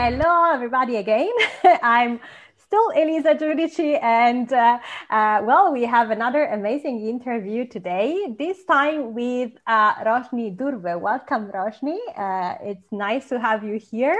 Hello, 0.00 0.52
everybody, 0.52 0.94
again. 0.94 1.32
I'm 1.82 2.20
still 2.56 2.90
Elisa 2.94 3.34
Giudici, 3.34 4.00
and 4.00 4.50
uh, 4.52 4.78
uh, 5.10 5.42
well, 5.42 5.72
we 5.72 5.82
have 5.86 6.12
another 6.12 6.44
amazing 6.44 7.04
interview 7.04 7.66
today, 7.66 8.32
this 8.38 8.62
time 8.62 9.12
with 9.12 9.50
uh, 9.66 9.94
Roshni 10.04 10.56
Durve. 10.56 11.00
Welcome, 11.00 11.50
Roshni. 11.50 11.98
Uh, 12.16 12.54
it's 12.62 12.92
nice 12.92 13.28
to 13.30 13.40
have 13.40 13.64
you 13.64 13.74
here. 13.74 14.16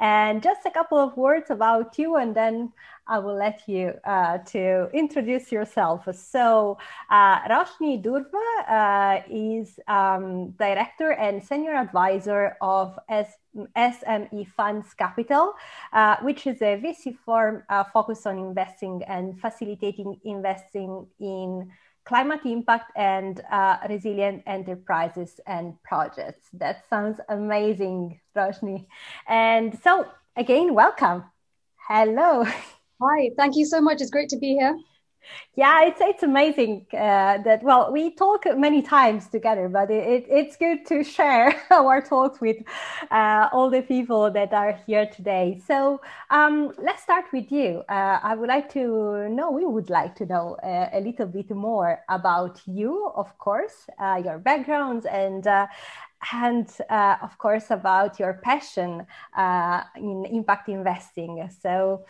And 0.00 0.42
just 0.42 0.66
a 0.66 0.72
couple 0.72 0.98
of 0.98 1.16
words 1.16 1.50
about 1.50 1.96
you, 2.00 2.16
and 2.16 2.34
then 2.34 2.72
I 3.06 3.18
will 3.18 3.36
let 3.36 3.62
you 3.66 3.94
uh, 4.04 4.38
to 4.38 4.88
introduce 4.92 5.50
yourself. 5.50 6.08
So, 6.14 6.78
uh, 7.10 7.40
Roshni 7.48 8.02
Durve 8.02 8.32
uh, 8.68 9.22
is 9.28 9.78
um, 9.88 10.50
director 10.52 11.12
and 11.12 11.42
senior 11.42 11.74
advisor 11.74 12.56
of 12.60 12.98
S- 13.08 13.36
SME 13.76 14.46
Funds 14.48 14.94
Capital, 14.94 15.54
uh, 15.92 16.16
which 16.22 16.46
is 16.46 16.62
a 16.62 16.80
VC 16.80 17.16
firm 17.24 17.64
uh, 17.68 17.84
focused 17.84 18.26
on 18.26 18.38
investing 18.38 19.02
and 19.08 19.40
facilitating 19.40 20.20
investing 20.24 21.06
in 21.18 21.70
climate 22.04 22.40
impact 22.44 22.90
and 22.96 23.42
uh, 23.50 23.78
resilient 23.88 24.42
enterprises 24.46 25.40
and 25.46 25.80
projects. 25.82 26.48
That 26.52 26.84
sounds 26.88 27.20
amazing, 27.28 28.20
Roshni. 28.36 28.86
And 29.28 29.78
so, 29.82 30.06
again, 30.36 30.74
welcome. 30.74 31.24
Hello. 31.88 32.46
Hi, 33.02 33.30
thank 33.36 33.56
you 33.56 33.66
so 33.66 33.80
much. 33.82 34.00
It's 34.00 34.10
great 34.10 34.30
to 34.30 34.38
be 34.38 34.54
here. 34.54 34.78
Yeah, 35.54 35.84
it's 35.84 36.00
it's 36.00 36.22
amazing 36.22 36.86
uh, 36.92 37.38
that 37.44 37.62
well 37.62 37.92
we 37.92 38.14
talk 38.14 38.44
many 38.56 38.82
times 38.82 39.28
together, 39.28 39.68
but 39.68 39.90
it, 39.90 40.06
it 40.06 40.26
it's 40.28 40.56
good 40.56 40.86
to 40.86 41.04
share 41.04 41.54
our 41.70 42.00
talks 42.00 42.40
with 42.40 42.56
uh, 43.10 43.48
all 43.52 43.70
the 43.70 43.82
people 43.82 44.30
that 44.30 44.52
are 44.52 44.72
here 44.86 45.06
today. 45.06 45.60
So 45.66 46.00
um, 46.30 46.72
let's 46.78 47.02
start 47.02 47.26
with 47.32 47.52
you. 47.52 47.82
Uh, 47.88 48.18
I 48.22 48.34
would 48.34 48.48
like 48.48 48.72
to 48.72 49.28
know. 49.28 49.50
We 49.50 49.64
would 49.66 49.90
like 49.90 50.14
to 50.16 50.26
know 50.26 50.56
uh, 50.62 50.88
a 50.92 51.00
little 51.00 51.26
bit 51.26 51.50
more 51.50 52.00
about 52.08 52.60
you, 52.66 53.10
of 53.14 53.36
course, 53.38 53.86
uh, 54.00 54.20
your 54.24 54.38
backgrounds 54.38 55.06
and 55.06 55.46
uh, 55.46 55.66
and 56.32 56.68
of 57.20 57.36
course 57.38 57.70
about 57.70 58.18
your 58.20 58.34
passion 58.42 59.06
in 59.96 60.24
impact 60.30 60.68
investing. 60.68 61.48
So 61.60 62.04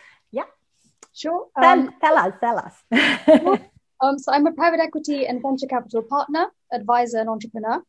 Sure. 1.13 1.47
Um, 1.55 1.93
tell, 2.01 2.15
tell 2.15 2.17
us, 2.17 2.33
tell 2.39 2.57
us. 2.59 3.59
um, 4.01 4.17
so 4.17 4.31
I'm 4.31 4.47
a 4.47 4.51
private 4.51 4.79
equity 4.79 5.27
and 5.27 5.41
venture 5.41 5.67
capital 5.67 6.01
partner, 6.01 6.47
advisor, 6.71 7.19
and 7.19 7.29
entrepreneur. 7.29 7.81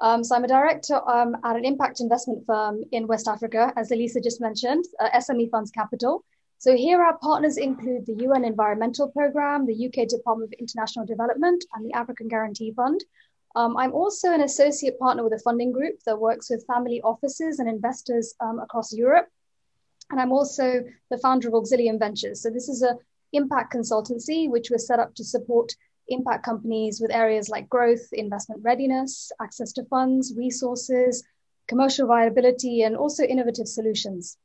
Um, 0.00 0.22
so 0.22 0.36
I'm 0.36 0.44
a 0.44 0.48
director 0.48 1.00
um, 1.08 1.36
at 1.42 1.56
an 1.56 1.64
impact 1.64 2.00
investment 2.00 2.44
firm 2.46 2.82
in 2.92 3.06
West 3.06 3.28
Africa, 3.28 3.72
as 3.76 3.90
Elisa 3.90 4.20
just 4.20 4.42
mentioned, 4.42 4.84
uh, 5.00 5.08
SME 5.18 5.50
Funds 5.50 5.70
Capital. 5.70 6.22
So 6.58 6.76
here 6.76 7.02
our 7.02 7.16
partners 7.18 7.56
include 7.56 8.06
the 8.06 8.24
UN 8.24 8.44
Environmental 8.44 9.08
Programme, 9.08 9.66
the 9.66 9.86
UK 9.86 10.08
Department 10.08 10.52
of 10.52 10.58
International 10.58 11.06
Development, 11.06 11.64
and 11.74 11.84
the 11.84 11.94
African 11.94 12.28
Guarantee 12.28 12.72
Fund. 12.72 13.02
Um, 13.54 13.76
I'm 13.78 13.92
also 13.92 14.32
an 14.32 14.42
associate 14.42 14.98
partner 14.98 15.24
with 15.24 15.32
a 15.32 15.38
funding 15.38 15.72
group 15.72 15.96
that 16.04 16.20
works 16.20 16.50
with 16.50 16.66
family 16.66 17.00
offices 17.02 17.58
and 17.58 17.68
investors 17.68 18.34
um, 18.40 18.58
across 18.58 18.92
Europe 18.92 19.28
and 20.10 20.20
I'm 20.20 20.32
also 20.32 20.84
the 21.10 21.18
founder 21.18 21.48
of 21.48 21.54
Auxilium 21.54 21.98
Ventures. 21.98 22.42
So 22.42 22.50
this 22.50 22.68
is 22.68 22.82
a 22.82 22.96
impact 23.32 23.74
consultancy 23.74 24.48
which 24.48 24.70
was 24.70 24.86
set 24.86 24.98
up 24.98 25.14
to 25.14 25.24
support 25.24 25.72
impact 26.08 26.44
companies 26.44 27.00
with 27.00 27.10
areas 27.10 27.48
like 27.48 27.68
growth, 27.68 28.12
investment 28.12 28.62
readiness, 28.64 29.32
access 29.40 29.72
to 29.72 29.84
funds, 29.86 30.34
resources, 30.36 31.24
commercial 31.66 32.06
viability, 32.06 32.82
and 32.82 32.96
also 32.96 33.24
innovative 33.24 33.66
solutions. 33.66 34.38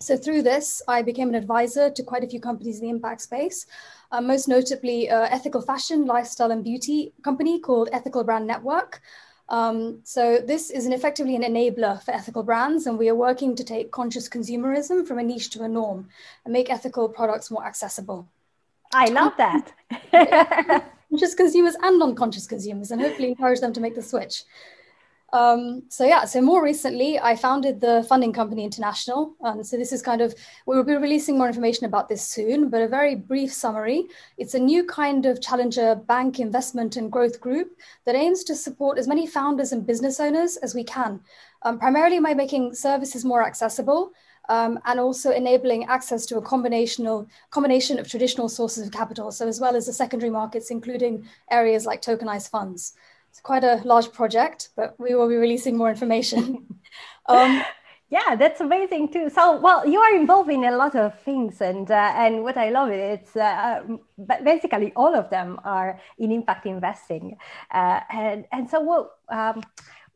So 0.00 0.16
through 0.16 0.42
this, 0.42 0.82
I 0.86 1.02
became 1.02 1.28
an 1.28 1.34
advisor 1.34 1.90
to 1.90 2.02
quite 2.02 2.24
a 2.24 2.28
few 2.28 2.40
companies 2.40 2.80
in 2.80 2.86
the 2.86 2.90
impact 2.90 3.22
space, 3.22 3.66
uh, 4.12 4.20
most 4.20 4.48
notably 4.48 5.08
uh, 5.08 5.26
ethical 5.30 5.62
fashion, 5.62 6.04
lifestyle, 6.04 6.50
and 6.50 6.62
beauty 6.62 7.12
company 7.22 7.58
called 7.60 7.88
Ethical 7.92 8.24
Brand 8.24 8.46
Network, 8.46 9.00
um, 9.48 10.00
so 10.04 10.38
this 10.38 10.70
is 10.70 10.86
an 10.86 10.92
effectively 10.92 11.36
an 11.36 11.42
enabler 11.42 12.02
for 12.02 12.12
ethical 12.12 12.42
brands, 12.42 12.86
and 12.86 12.98
we 12.98 13.08
are 13.08 13.14
working 13.14 13.54
to 13.56 13.64
take 13.64 13.90
conscious 13.90 14.28
consumerism 14.28 15.06
from 15.06 15.18
a 15.18 15.22
niche 15.22 15.50
to 15.50 15.62
a 15.62 15.68
norm 15.68 16.08
and 16.44 16.52
make 16.52 16.70
ethical 16.70 17.08
products 17.08 17.50
more 17.50 17.64
accessible. 17.64 18.28
I 18.92 19.06
love 19.06 19.32
that. 19.38 19.72
conscious 21.10 21.34
consumers 21.34 21.76
and 21.82 21.98
non-conscious 21.98 22.46
consumers, 22.46 22.90
and 22.90 23.00
hopefully 23.00 23.28
encourage 23.28 23.60
them 23.60 23.72
to 23.72 23.80
make 23.80 23.94
the 23.94 24.02
switch. 24.02 24.44
Um, 25.34 25.82
so 25.88 26.06
yeah, 26.06 26.26
so 26.26 26.40
more 26.40 26.62
recently, 26.62 27.18
I 27.18 27.34
founded 27.34 27.80
the 27.80 28.06
funding 28.08 28.32
company 28.32 28.62
International. 28.62 29.34
Um, 29.42 29.64
so 29.64 29.76
this 29.76 29.92
is 29.92 30.00
kind 30.00 30.20
of 30.20 30.32
we 30.64 30.76
will 30.76 30.84
be 30.84 30.94
releasing 30.94 31.36
more 31.36 31.48
information 31.48 31.86
about 31.86 32.08
this 32.08 32.22
soon, 32.22 32.70
but 32.70 32.80
a 32.80 32.86
very 32.86 33.16
brief 33.16 33.52
summary. 33.52 34.04
It's 34.38 34.54
a 34.54 34.60
new 34.60 34.84
kind 34.84 35.26
of 35.26 35.42
challenger 35.42 35.96
bank 35.96 36.38
investment 36.38 36.96
and 36.96 37.10
growth 37.10 37.40
group 37.40 37.76
that 38.04 38.14
aims 38.14 38.44
to 38.44 38.54
support 38.54 38.96
as 38.96 39.08
many 39.08 39.26
founders 39.26 39.72
and 39.72 39.84
business 39.84 40.20
owners 40.20 40.56
as 40.58 40.72
we 40.72 40.84
can, 40.84 41.18
um, 41.62 41.80
primarily 41.80 42.20
by 42.20 42.32
making 42.32 42.72
services 42.72 43.24
more 43.24 43.44
accessible. 43.44 44.12
Um, 44.50 44.78
and 44.84 45.00
also 45.00 45.30
enabling 45.30 45.86
access 45.86 46.26
to 46.26 46.36
a 46.36 46.42
combination 46.42 47.06
of, 47.06 47.26
combination 47.48 47.98
of 47.98 48.06
traditional 48.06 48.50
sources 48.50 48.86
of 48.86 48.92
capital, 48.92 49.32
so 49.32 49.48
as 49.48 49.58
well 49.58 49.74
as 49.74 49.86
the 49.86 49.92
secondary 49.94 50.28
markets, 50.28 50.70
including 50.70 51.26
areas 51.50 51.86
like 51.86 52.02
tokenized 52.02 52.50
funds. 52.50 52.92
It's 53.34 53.40
quite 53.40 53.64
a 53.64 53.80
large 53.84 54.12
project, 54.12 54.68
but 54.76 54.94
we 54.96 55.16
will 55.16 55.28
be 55.28 55.34
releasing 55.34 55.76
more 55.76 55.90
information. 55.90 56.64
um, 57.26 57.64
yeah, 58.08 58.36
that's 58.36 58.60
amazing 58.60 59.08
too. 59.08 59.28
So, 59.28 59.58
well, 59.58 59.84
you 59.84 59.98
are 59.98 60.14
involved 60.14 60.50
in 60.50 60.62
a 60.62 60.76
lot 60.76 60.94
of 60.94 61.18
things, 61.22 61.60
and 61.60 61.90
uh, 61.90 62.12
and 62.14 62.44
what 62.44 62.56
I 62.56 62.70
love 62.70 62.90
it, 62.90 63.00
it's 63.00 63.34
uh, 63.34 63.82
basically 64.44 64.92
all 64.94 65.16
of 65.16 65.30
them 65.30 65.58
are 65.64 65.98
in 66.16 66.30
impact 66.30 66.64
investing, 66.66 67.36
uh, 67.72 68.00
and 68.08 68.46
and 68.52 68.70
so 68.70 68.78
what. 68.78 69.10
Um, 69.28 69.62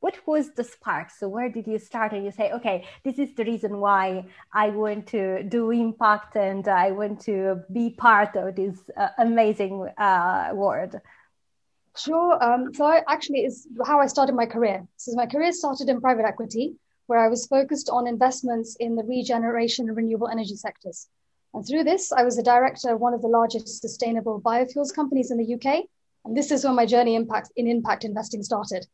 what 0.00 0.16
was 0.28 0.52
the 0.54 0.62
spark? 0.62 1.10
So 1.10 1.28
where 1.28 1.48
did 1.48 1.66
you 1.66 1.76
start? 1.80 2.12
And 2.12 2.24
you 2.24 2.30
say, 2.30 2.52
okay, 2.52 2.86
this 3.02 3.18
is 3.18 3.34
the 3.34 3.44
reason 3.44 3.80
why 3.80 4.26
I 4.52 4.68
want 4.68 5.08
to 5.08 5.42
do 5.42 5.72
impact 5.72 6.36
and 6.36 6.68
I 6.68 6.92
want 6.92 7.20
to 7.22 7.64
be 7.72 7.90
part 7.90 8.36
of 8.36 8.54
this 8.54 8.78
uh, 8.96 9.08
amazing 9.18 9.88
uh, 9.98 10.50
world. 10.54 11.00
Sure. 11.98 12.42
Um, 12.42 12.72
so 12.72 12.84
I 12.84 13.02
actually 13.08 13.44
is 13.44 13.66
how 13.84 14.00
I 14.00 14.06
started 14.06 14.34
my 14.34 14.46
career. 14.46 14.86
So 14.96 15.12
my 15.14 15.26
career 15.26 15.52
started 15.52 15.88
in 15.88 16.00
private 16.00 16.24
equity, 16.24 16.76
where 17.06 17.18
I 17.18 17.28
was 17.28 17.46
focused 17.46 17.90
on 17.90 18.06
investments 18.06 18.76
in 18.76 18.94
the 18.94 19.02
regeneration 19.02 19.88
and 19.88 19.96
renewable 19.96 20.28
energy 20.28 20.54
sectors. 20.54 21.08
And 21.54 21.66
through 21.66 21.84
this, 21.84 22.12
I 22.12 22.22
was 22.22 22.38
a 22.38 22.42
director 22.42 22.90
of 22.90 23.00
one 23.00 23.14
of 23.14 23.22
the 23.22 23.28
largest 23.28 23.80
sustainable 23.80 24.40
biofuels 24.40 24.94
companies 24.94 25.30
in 25.30 25.38
the 25.38 25.54
UK. 25.54 25.84
And 26.24 26.36
this 26.36 26.50
is 26.50 26.64
where 26.64 26.72
my 26.72 26.86
journey 26.86 27.16
impact 27.16 27.50
in 27.56 27.66
impact 27.66 28.04
investing 28.04 28.42
started. 28.42 28.86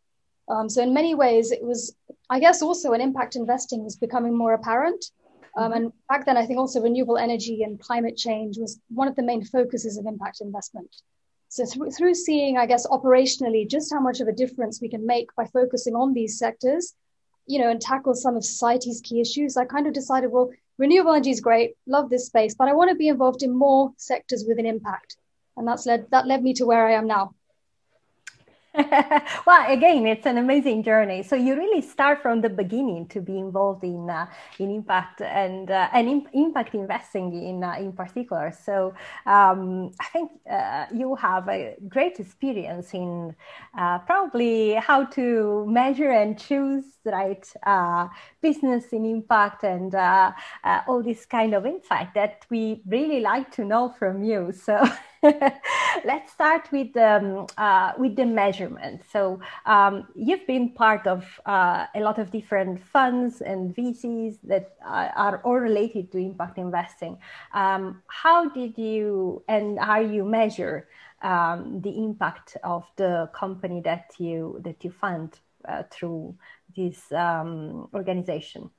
Um, 0.49 0.69
so 0.69 0.83
in 0.83 0.95
many 0.95 1.15
ways, 1.15 1.51
it 1.51 1.63
was, 1.63 1.97
I 2.31 2.39
guess, 2.39 2.63
also 2.63 2.93
an 2.93 3.01
impact 3.01 3.37
investing 3.37 3.83
was 3.83 3.97
becoming 3.97 4.37
more 4.37 4.55
apparent. 4.55 5.05
Um, 5.57 5.73
and 5.73 5.93
back 6.09 6.27
then, 6.27 6.37
I 6.37 6.47
think 6.47 6.59
also 6.59 6.81
renewable 6.81 7.19
energy 7.19 7.63
and 7.63 7.81
climate 7.81 8.17
change 8.17 8.57
was 8.59 8.81
one 8.89 9.09
of 9.09 9.17
the 9.17 9.23
main 9.23 9.45
focuses 9.45 9.97
of 9.99 10.07
impact 10.07 10.41
investment. 10.41 10.95
So 11.55 11.65
through, 11.65 11.93
through 11.93 12.15
seeing, 12.15 12.59
I 12.59 12.67
guess, 12.67 12.85
operationally 12.89 13.71
just 13.71 13.93
how 13.95 14.01
much 14.01 14.19
of 14.19 14.27
a 14.27 14.33
difference 14.33 14.81
we 14.81 14.89
can 14.89 15.07
make 15.07 15.33
by 15.37 15.47
focusing 15.47 15.95
on 15.95 16.13
these 16.13 16.37
sectors, 16.37 16.95
you 17.47 17.61
know, 17.61 17.71
and 17.71 17.81
tackle 17.81 18.15
some 18.15 18.37
of 18.37 18.45
society's 18.45 19.01
key 19.01 19.21
issues, 19.21 19.57
I 19.57 19.65
kind 19.65 19.87
of 19.87 19.93
decided, 19.93 20.33
well, 20.33 20.51
renewable 20.79 21.13
energy 21.13 21.31
is 21.31 21.41
great, 21.41 21.77
love 21.87 22.11
this 22.11 22.27
space, 22.27 22.57
but 22.57 22.67
I 22.67 22.73
want 22.73 22.91
to 22.91 22.97
be 22.97 23.07
involved 23.07 23.45
in 23.45 23.57
more 23.57 23.93
sectors 23.99 24.45
with 24.49 24.59
an 24.59 24.67
impact. 24.67 25.17
And 25.57 25.69
that's 25.69 25.87
led 25.87 26.11
that 26.11 26.27
led 26.27 26.43
me 26.43 26.55
to 26.55 26.67
where 26.67 26.89
I 26.89 26.95
am 26.95 27.07
now. 27.07 27.37
well, 29.47 29.73
again, 29.73 30.05
it's 30.05 30.27
an 30.27 30.37
amazing 30.37 30.83
journey. 30.83 31.23
So 31.23 31.37
you 31.37 31.55
really 31.55 31.81
start 31.81 32.21
from 32.21 32.41
the 32.41 32.49
beginning 32.49 33.07
to 33.09 33.21
be 33.21 33.39
involved 33.39 33.85
in 33.85 34.11
uh, 34.11 34.27
in 34.59 34.73
impact 34.73 35.21
and 35.21 35.71
uh, 35.71 35.89
and 35.93 36.09
in, 36.09 36.27
impact 36.33 36.75
investing 36.75 37.33
in 37.33 37.63
uh, 37.63 37.75
in 37.79 37.93
particular. 37.93 38.51
So 38.51 38.93
um, 39.27 39.93
I 40.01 40.07
think 40.07 40.33
uh, 40.51 40.87
you 40.93 41.15
have 41.15 41.49
a 41.49 41.77
great 41.89 42.19
experience 42.19 42.95
in 42.95 43.37
uh, 43.79 44.01
probably 44.01 44.75
how 44.75 45.05
to 45.05 45.65
measure 45.69 46.11
and 46.11 46.37
choose 46.37 46.85
right 47.05 47.47
uh, 47.65 48.09
business 48.43 48.87
in 48.93 49.07
impact 49.07 49.63
and 49.63 49.95
all 50.89 51.01
this 51.01 51.27
kind 51.27 51.55
of 51.55 51.65
insight 51.65 52.13
that 52.15 52.45
we 52.51 52.83
really 52.87 53.21
like 53.21 53.53
to 53.53 53.65
know 53.65 53.95
from 53.97 54.25
you. 54.25 54.51
So. 54.53 54.85
Let's 56.05 56.33
start 56.33 56.71
with 56.71 56.95
um, 56.97 57.47
uh, 57.57 57.93
with 57.97 58.15
the 58.17 58.27
measurement. 58.27 59.03
So 59.11 59.41
um, 59.65 60.07
you've 60.15 60.47
been 60.47 60.71
part 60.71 61.07
of 61.07 61.25
uh, 61.47 61.87
a 61.95 62.01
lot 62.01 62.19
of 62.19 62.31
different 62.31 62.85
funds 62.85 63.41
and 63.41 63.75
VCs 63.75 64.37
that 64.45 64.77
are, 64.85 65.13
are 65.17 65.43
all 65.45 65.57
related 65.57 66.13
to 66.13 66.19
impact 66.19 66.59
investing. 66.59 67.17
Um, 67.55 68.03
how 68.07 68.51
did 68.51 68.77
you 68.77 69.43
and 69.49 69.79
how 69.79 70.01
you 70.01 70.25
measure 70.25 70.89
um, 71.23 71.81
the 71.81 71.97
impact 72.05 72.59
of 72.63 72.85
the 72.97 73.31
company 73.33 73.81
that 73.83 74.13
you 74.19 74.61
that 74.63 74.85
you 74.85 74.91
fund 74.91 75.39
uh, 75.67 75.85
through 75.91 76.35
this 76.77 77.11
um, 77.13 77.89
organization? 77.95 78.71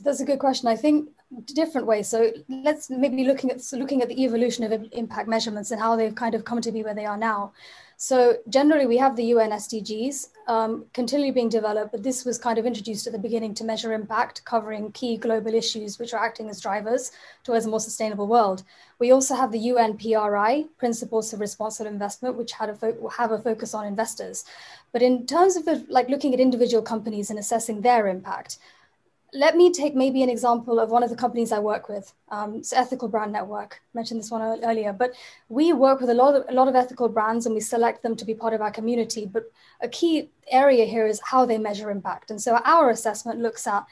That's 0.00 0.20
a 0.20 0.24
good 0.24 0.38
question. 0.38 0.68
I 0.68 0.76
think 0.76 1.08
different 1.54 1.86
ways. 1.86 2.08
So 2.08 2.30
let's 2.48 2.90
maybe 2.90 3.24
looking 3.24 3.50
at 3.50 3.62
so 3.62 3.76
looking 3.78 4.02
at 4.02 4.08
the 4.08 4.22
evolution 4.22 4.64
of 4.64 4.86
impact 4.92 5.28
measurements 5.28 5.70
and 5.70 5.80
how 5.80 5.96
they've 5.96 6.14
kind 6.14 6.34
of 6.34 6.44
come 6.44 6.60
to 6.60 6.72
be 6.72 6.82
where 6.82 6.94
they 6.94 7.06
are 7.06 7.16
now. 7.16 7.52
So 8.00 8.36
generally, 8.48 8.86
we 8.86 8.96
have 8.98 9.16
the 9.16 9.24
UN 9.24 9.50
SDGs 9.50 10.28
um, 10.46 10.84
continually 10.92 11.32
being 11.32 11.48
developed, 11.48 11.90
but 11.90 12.04
this 12.04 12.24
was 12.24 12.38
kind 12.38 12.56
of 12.56 12.64
introduced 12.64 13.08
at 13.08 13.12
the 13.12 13.18
beginning 13.18 13.54
to 13.54 13.64
measure 13.64 13.92
impact, 13.92 14.44
covering 14.44 14.92
key 14.92 15.16
global 15.16 15.52
issues 15.52 15.98
which 15.98 16.14
are 16.14 16.24
acting 16.24 16.48
as 16.48 16.60
drivers 16.60 17.10
towards 17.42 17.66
a 17.66 17.68
more 17.68 17.80
sustainable 17.80 18.28
world. 18.28 18.62
We 19.00 19.10
also 19.10 19.34
have 19.34 19.50
the 19.50 19.58
UN 19.72 19.96
PRI, 19.96 20.66
Principles 20.78 21.32
of 21.32 21.40
Responsible 21.40 21.90
Investment, 21.90 22.36
which 22.36 22.52
had 22.52 22.70
a 22.70 22.74
fo- 22.76 23.08
have 23.08 23.32
a 23.32 23.38
focus 23.38 23.74
on 23.74 23.84
investors. 23.84 24.44
But 24.92 25.02
in 25.02 25.26
terms 25.26 25.56
of 25.56 25.64
the, 25.64 25.84
like 25.88 26.08
looking 26.08 26.32
at 26.34 26.40
individual 26.40 26.84
companies 26.84 27.30
and 27.30 27.38
assessing 27.38 27.80
their 27.80 28.06
impact, 28.06 28.58
let 29.34 29.56
me 29.56 29.70
take 29.70 29.94
maybe 29.94 30.22
an 30.22 30.30
example 30.30 30.80
of 30.80 30.90
one 30.90 31.02
of 31.02 31.10
the 31.10 31.16
companies 31.16 31.52
I 31.52 31.58
work 31.58 31.88
with. 31.88 32.14
Um, 32.30 32.54
it's 32.54 32.72
Ethical 32.72 33.08
Brand 33.08 33.32
Network. 33.32 33.82
I 33.82 33.98
mentioned 33.98 34.20
this 34.20 34.30
one 34.30 34.42
earlier, 34.64 34.92
but 34.92 35.12
we 35.48 35.72
work 35.72 36.00
with 36.00 36.08
a 36.10 36.14
lot 36.14 36.34
of 36.34 36.44
a 36.48 36.52
lot 36.52 36.68
of 36.68 36.74
ethical 36.74 37.08
brands, 37.08 37.44
and 37.44 37.54
we 37.54 37.60
select 37.60 38.02
them 38.02 38.16
to 38.16 38.24
be 38.24 38.34
part 38.34 38.54
of 38.54 38.62
our 38.62 38.70
community. 38.70 39.26
But 39.26 39.44
a 39.80 39.88
key 39.88 40.30
area 40.50 40.86
here 40.86 41.06
is 41.06 41.20
how 41.22 41.44
they 41.44 41.58
measure 41.58 41.90
impact, 41.90 42.30
and 42.30 42.40
so 42.40 42.56
our 42.64 42.90
assessment 42.90 43.40
looks 43.40 43.66
at 43.66 43.84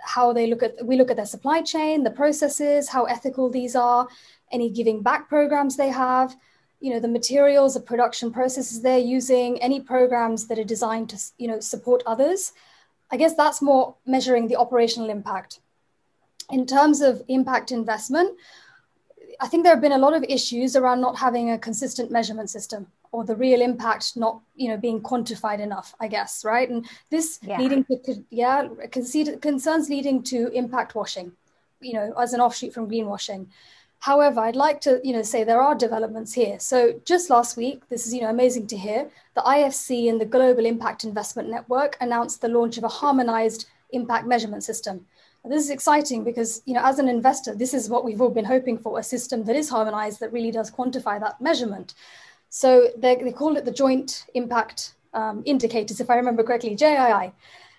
how 0.00 0.32
they 0.32 0.48
look 0.48 0.62
at 0.62 0.84
we 0.84 0.96
look 0.96 1.10
at 1.10 1.16
their 1.16 1.26
supply 1.26 1.62
chain, 1.62 2.02
the 2.02 2.10
processes, 2.10 2.88
how 2.88 3.04
ethical 3.04 3.48
these 3.48 3.76
are, 3.76 4.08
any 4.50 4.70
giving 4.70 5.02
back 5.02 5.28
programs 5.28 5.76
they 5.76 5.90
have, 5.90 6.36
you 6.80 6.92
know, 6.92 6.98
the 6.98 7.08
materials, 7.08 7.74
the 7.74 7.80
production 7.80 8.32
processes 8.32 8.82
they're 8.82 8.98
using, 8.98 9.62
any 9.62 9.80
programs 9.80 10.48
that 10.48 10.58
are 10.58 10.64
designed 10.64 11.10
to 11.10 11.18
you 11.38 11.46
know 11.46 11.60
support 11.60 12.02
others 12.06 12.52
I 13.10 13.16
guess 13.16 13.34
that's 13.34 13.60
more 13.60 13.96
measuring 14.06 14.48
the 14.48 14.56
operational 14.56 15.10
impact. 15.10 15.60
In 16.50 16.66
terms 16.66 17.00
of 17.00 17.22
impact 17.28 17.72
investment, 17.72 18.36
I 19.40 19.48
think 19.48 19.64
there 19.64 19.72
have 19.72 19.82
been 19.82 19.92
a 19.92 19.98
lot 19.98 20.14
of 20.14 20.24
issues 20.24 20.76
around 20.76 21.00
not 21.00 21.18
having 21.18 21.50
a 21.50 21.58
consistent 21.58 22.10
measurement 22.10 22.50
system 22.50 22.88
or 23.12 23.24
the 23.24 23.34
real 23.34 23.60
impact 23.60 24.16
not 24.16 24.40
you 24.54 24.68
know 24.68 24.76
being 24.76 25.00
quantified 25.00 25.60
enough 25.60 25.94
i 26.00 26.06
guess 26.06 26.44
right 26.44 26.70
and 26.70 26.86
this 27.10 27.38
yeah. 27.42 27.58
leading 27.58 27.84
to 27.84 28.24
yeah 28.30 28.68
concerns 28.90 29.88
leading 29.88 30.22
to 30.22 30.48
impact 30.48 30.94
washing 30.94 31.32
you 31.80 31.92
know 31.92 32.12
as 32.18 32.32
an 32.32 32.40
offshoot 32.40 32.72
from 32.72 32.88
greenwashing 32.88 33.46
However, 34.00 34.40
I'd 34.40 34.56
like 34.56 34.80
to, 34.82 34.98
you 35.04 35.12
know, 35.12 35.22
say 35.22 35.44
there 35.44 35.60
are 35.60 35.74
developments 35.74 36.32
here. 36.32 36.58
So 36.58 37.00
just 37.04 37.28
last 37.28 37.56
week, 37.56 37.86
this 37.88 38.06
is, 38.06 38.14
you 38.14 38.22
know, 38.22 38.30
amazing 38.30 38.66
to 38.68 38.76
hear. 38.76 39.10
The 39.34 39.42
IFC 39.42 40.08
and 40.08 40.18
the 40.18 40.24
Global 40.24 40.64
Impact 40.64 41.04
Investment 41.04 41.50
Network 41.50 41.98
announced 42.00 42.40
the 42.40 42.48
launch 42.48 42.78
of 42.78 42.84
a 42.84 42.88
harmonized 42.88 43.66
impact 43.90 44.26
measurement 44.26 44.64
system. 44.64 45.06
This 45.44 45.64
is 45.64 45.70
exciting 45.70 46.24
because, 46.24 46.62
you 46.64 46.74
know, 46.74 46.84
as 46.84 46.98
an 46.98 47.08
investor, 47.08 47.54
this 47.54 47.74
is 47.74 47.88
what 47.88 48.04
we've 48.04 48.20
all 48.20 48.30
been 48.30 48.44
hoping 48.44 48.78
for, 48.78 48.98
a 48.98 49.02
system 49.02 49.44
that 49.44 49.56
is 49.56 49.68
harmonized 49.68 50.20
that 50.20 50.32
really 50.32 50.50
does 50.50 50.70
quantify 50.70 51.20
that 51.20 51.40
measurement. 51.40 51.94
So 52.48 52.88
they, 52.96 53.16
they 53.16 53.32
call 53.32 53.56
it 53.56 53.64
the 53.64 53.70
Joint 53.70 54.26
Impact 54.34 54.94
um, 55.12 55.42
Indicators, 55.44 56.00
if 56.00 56.10
I 56.10 56.16
remember 56.16 56.42
correctly, 56.42 56.76
JII. 56.76 57.32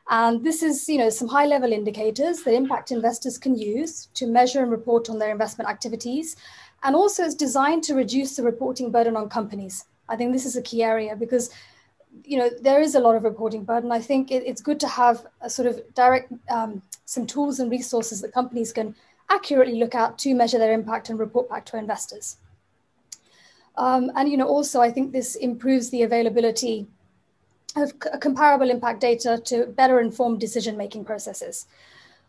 And 0.09 0.43
this 0.43 0.63
is, 0.63 0.89
you 0.89 0.97
know, 0.97 1.09
some 1.09 1.27
high 1.27 1.45
level 1.45 1.71
indicators 1.71 2.43
that 2.43 2.53
impact 2.53 2.91
investors 2.91 3.37
can 3.37 3.55
use 3.55 4.07
to 4.15 4.27
measure 4.27 4.61
and 4.61 4.71
report 4.71 5.09
on 5.09 5.19
their 5.19 5.31
investment 5.31 5.69
activities. 5.69 6.35
And 6.83 6.95
also 6.95 7.23
it's 7.23 7.35
designed 7.35 7.83
to 7.83 7.95
reduce 7.95 8.35
the 8.35 8.43
reporting 8.43 8.91
burden 8.91 9.15
on 9.15 9.29
companies. 9.29 9.85
I 10.09 10.15
think 10.15 10.33
this 10.33 10.45
is 10.45 10.57
a 10.57 10.61
key 10.61 10.83
area 10.83 11.15
because, 11.15 11.51
you 12.25 12.37
know, 12.37 12.49
there 12.61 12.81
is 12.81 12.95
a 12.95 12.99
lot 12.99 13.15
of 13.15 13.23
reporting 13.23 13.63
burden. 13.63 13.91
I 13.91 13.99
think 13.99 14.31
it, 14.31 14.43
it's 14.45 14.61
good 14.61 14.79
to 14.81 14.87
have 14.87 15.25
a 15.39 15.49
sort 15.49 15.67
of 15.67 15.81
direct, 15.93 16.33
um, 16.49 16.81
some 17.05 17.25
tools 17.25 17.59
and 17.59 17.71
resources 17.71 18.21
that 18.21 18.33
companies 18.33 18.73
can 18.73 18.95
accurately 19.29 19.75
look 19.75 19.95
at 19.95 20.17
to 20.17 20.33
measure 20.33 20.57
their 20.57 20.73
impact 20.73 21.09
and 21.09 21.19
report 21.19 21.47
back 21.49 21.65
to 21.67 21.77
investors. 21.77 22.37
Um, 23.77 24.11
and 24.15 24.29
you 24.29 24.37
know, 24.37 24.47
also 24.47 24.81
I 24.81 24.91
think 24.91 25.11
this 25.11 25.35
improves 25.35 25.89
the 25.89 26.03
availability 26.03 26.87
of 27.75 27.99
comparable 28.19 28.69
impact 28.69 28.99
data 28.99 29.41
to 29.45 29.67
better 29.67 29.99
inform 29.99 30.37
decision 30.37 30.77
making 30.77 31.05
processes. 31.05 31.67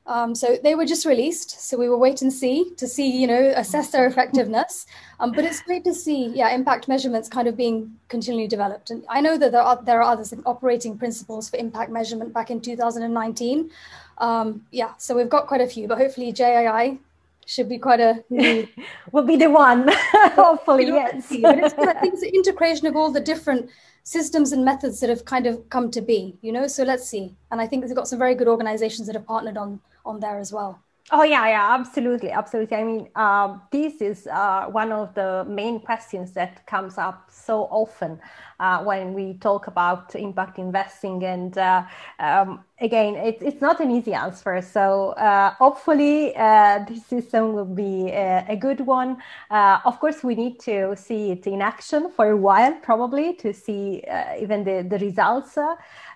Um, 0.04 0.34
so 0.34 0.56
they 0.60 0.74
were 0.74 0.84
just 0.84 1.06
released, 1.06 1.60
so 1.68 1.78
we 1.78 1.88
will 1.88 2.00
wait 2.00 2.22
and 2.22 2.32
see 2.32 2.72
to 2.76 2.88
see, 2.88 3.08
you 3.08 3.26
know, 3.26 3.52
assess 3.54 3.90
their 3.90 4.04
effectiveness. 4.06 4.86
Um, 5.20 5.30
but 5.30 5.44
it's 5.44 5.62
great 5.62 5.84
to 5.84 5.94
see, 5.94 6.26
yeah, 6.34 6.52
impact 6.52 6.88
measurements 6.88 7.28
kind 7.28 7.46
of 7.46 7.56
being 7.56 7.96
continually 8.08 8.48
developed. 8.48 8.90
And 8.90 9.04
I 9.08 9.20
know 9.20 9.38
that 9.38 9.52
there 9.52 9.62
are 9.62 9.80
there 9.80 10.00
are 10.02 10.12
others 10.12 10.34
operating 10.44 10.98
principles 10.98 11.48
for 11.48 11.56
impact 11.56 11.92
measurement 11.92 12.32
back 12.32 12.50
in 12.50 12.60
2019. 12.60 13.70
Um, 14.18 14.66
yeah, 14.72 14.92
so 14.98 15.14
we've 15.14 15.28
got 15.28 15.46
quite 15.46 15.60
a 15.60 15.68
few, 15.68 15.86
but 15.86 15.98
hopefully 15.98 16.32
JII 16.32 16.98
should 17.46 17.68
be 17.68 17.78
quite 17.78 18.00
a 18.00 18.24
new... 18.30 18.66
will 19.12 19.24
be 19.24 19.36
the 19.36 19.50
one. 19.50 19.88
hopefully, 20.34 20.86
yes. 20.86 21.28
but 21.40 21.58
it's, 21.58 21.74
I 21.74 21.94
think 21.94 22.14
it's 22.14 22.22
the 22.22 22.34
integration 22.34 22.86
of 22.86 22.96
all 22.96 23.10
the 23.10 23.20
different 23.20 23.70
systems 24.04 24.52
and 24.52 24.64
methods 24.64 25.00
that 25.00 25.10
have 25.10 25.24
kind 25.24 25.46
of 25.46 25.68
come 25.68 25.90
to 25.90 26.00
be 26.00 26.36
you 26.42 26.52
know? 26.52 26.66
So 26.66 26.82
let's 26.84 27.08
see. 27.08 27.36
And 27.50 27.60
i 27.60 27.66
think 27.66 27.84
we've 27.84 27.94
got 27.94 28.08
some 28.08 28.18
very 28.18 28.34
good 28.34 28.48
organizations 28.48 29.06
that 29.06 29.16
have 29.16 29.26
partnered 29.26 29.56
on 29.56 29.80
on 30.04 30.20
there 30.20 30.38
as 30.38 30.52
well 30.52 30.82
Oh 31.10 31.24
yeah, 31.24 31.46
yeah, 31.48 31.74
absolutely, 31.74 32.30
absolutely. 32.30 32.76
I 32.76 32.84
mean, 32.84 33.08
uh, 33.16 33.58
this 33.70 34.00
is 34.00 34.26
uh, 34.28 34.66
one 34.66 34.92
of 34.92 35.12
the 35.14 35.44
main 35.46 35.80
questions 35.80 36.32
that 36.32 36.64
comes 36.66 36.96
up 36.96 37.28
so 37.30 37.64
often 37.64 38.18
uh, 38.60 38.82
when 38.84 39.12
we 39.12 39.34
talk 39.34 39.66
about 39.66 40.14
impact 40.14 40.58
investing, 40.58 41.22
and 41.24 41.58
uh, 41.58 41.82
um, 42.18 42.64
again, 42.80 43.16
it, 43.16 43.38
it's 43.42 43.60
not 43.60 43.80
an 43.80 43.90
easy 43.90 44.14
answer. 44.14 44.62
So 44.62 45.10
uh, 45.10 45.52
hopefully, 45.54 46.34
uh, 46.36 46.84
this 46.88 47.04
system 47.04 47.52
will 47.52 47.66
be 47.66 48.08
a, 48.08 48.46
a 48.48 48.56
good 48.56 48.80
one. 48.80 49.18
of 49.50 49.98
course, 50.00 50.22
we 50.24 50.34
need 50.34 50.60
to 50.60 50.94
see 50.96 51.32
it 51.32 51.46
in 51.46 51.60
action 51.60 52.10
for 52.10 52.30
a 52.30 52.36
while, 52.36 52.74
probably, 52.80 53.34
to 53.34 53.52
see 53.52 54.02
even 54.40 54.64
the 54.64 54.86
the 54.88 54.98
results 54.98 55.58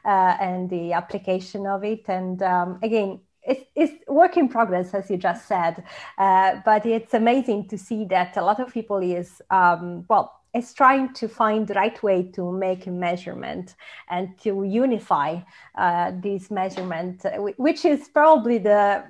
and 0.05 0.71
the 0.71 0.93
application 0.93 1.67
of 1.67 1.85
it. 1.85 2.09
And 2.09 2.41
um, 2.43 2.79
again 2.83 3.21
it's, 3.47 3.65
it's 3.75 4.09
work 4.09 4.37
in 4.37 4.49
progress, 4.49 4.95
as 4.95 5.11
you 5.11 5.17
just 5.17 5.47
said. 5.47 5.85
Uh, 6.19 6.61
but 6.65 6.85
it's 6.87 7.15
amazing 7.15 7.69
to 7.69 7.79
see 7.79 8.05
that 8.07 8.37
a 8.37 8.43
lot 8.43 8.61
of 8.61 8.73
people 8.73 8.99
is 8.99 9.41
um, 9.51 10.05
well, 10.09 10.33
is 10.55 10.73
trying 10.73 11.13
to 11.13 11.29
find 11.29 11.67
the 11.69 11.75
right 11.75 12.03
way 12.03 12.23
to 12.23 12.51
make 12.51 12.87
a 12.87 12.91
measurement 12.91 13.75
and 14.09 14.39
to 14.39 14.65
unify 14.65 15.39
uh, 15.77 16.13
this 16.23 16.51
measurement, 16.51 17.25
uh, 17.27 17.31
which 17.57 17.85
is 17.85 18.09
probably 18.09 18.59
the 18.59 19.05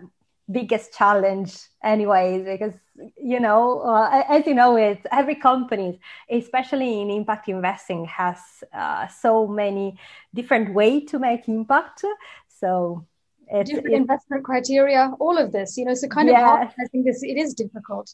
biggest 0.51 0.93
challenge 0.93 1.59
anyways 1.83 2.45
because 2.45 2.73
you 3.21 3.41
know 3.41 3.81
uh, 3.81 4.23
as 4.29 4.47
you 4.47 4.55
know 4.55 4.77
it 4.77 5.05
every 5.11 5.35
company 5.35 5.99
especially 6.31 7.01
in 7.01 7.11
impact 7.11 7.49
investing 7.49 8.05
has 8.05 8.39
uh, 8.73 9.09
so 9.09 9.47
many 9.49 9.99
different 10.35 10.73
way 10.73 11.01
to 11.01 11.19
make 11.19 11.49
impact 11.49 12.05
so 12.47 13.05
it's, 13.49 13.71
different 13.71 13.95
it's, 13.95 14.01
investment 14.01 14.45
criteria, 14.45 15.13
all 15.19 15.39
of 15.39 15.53
this, 15.53 15.77
you 15.77 15.85
know, 15.85 15.95
so 15.95 16.09
kind 16.09 16.29
of 16.29 16.37
I 16.37 16.69
think 16.91 17.05
this 17.05 17.23
it 17.23 17.37
is 17.37 17.55
difficult. 17.55 18.13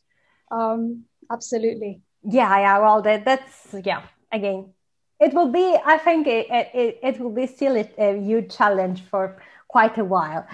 Um, 0.51 1.05
absolutely. 1.31 2.01
Yeah, 2.25 2.59
yeah. 2.59 2.79
Well, 2.79 3.03
that, 3.03 3.25
that's 3.25 3.75
yeah. 3.85 4.03
Again, 4.31 4.73
it 5.21 5.35
will 5.35 5.49
be. 5.49 5.77
I 5.85 5.99
think 5.99 6.27
it 6.27 6.47
it, 6.51 6.99
it 7.03 7.21
will 7.21 7.31
be 7.31 7.47
still 7.47 7.77
a, 7.77 7.89
a 7.99 8.19
huge 8.21 8.57
challenge 8.57 9.03
for 9.11 9.37
quite 9.69 9.97
a 9.99 10.05
while. 10.05 10.47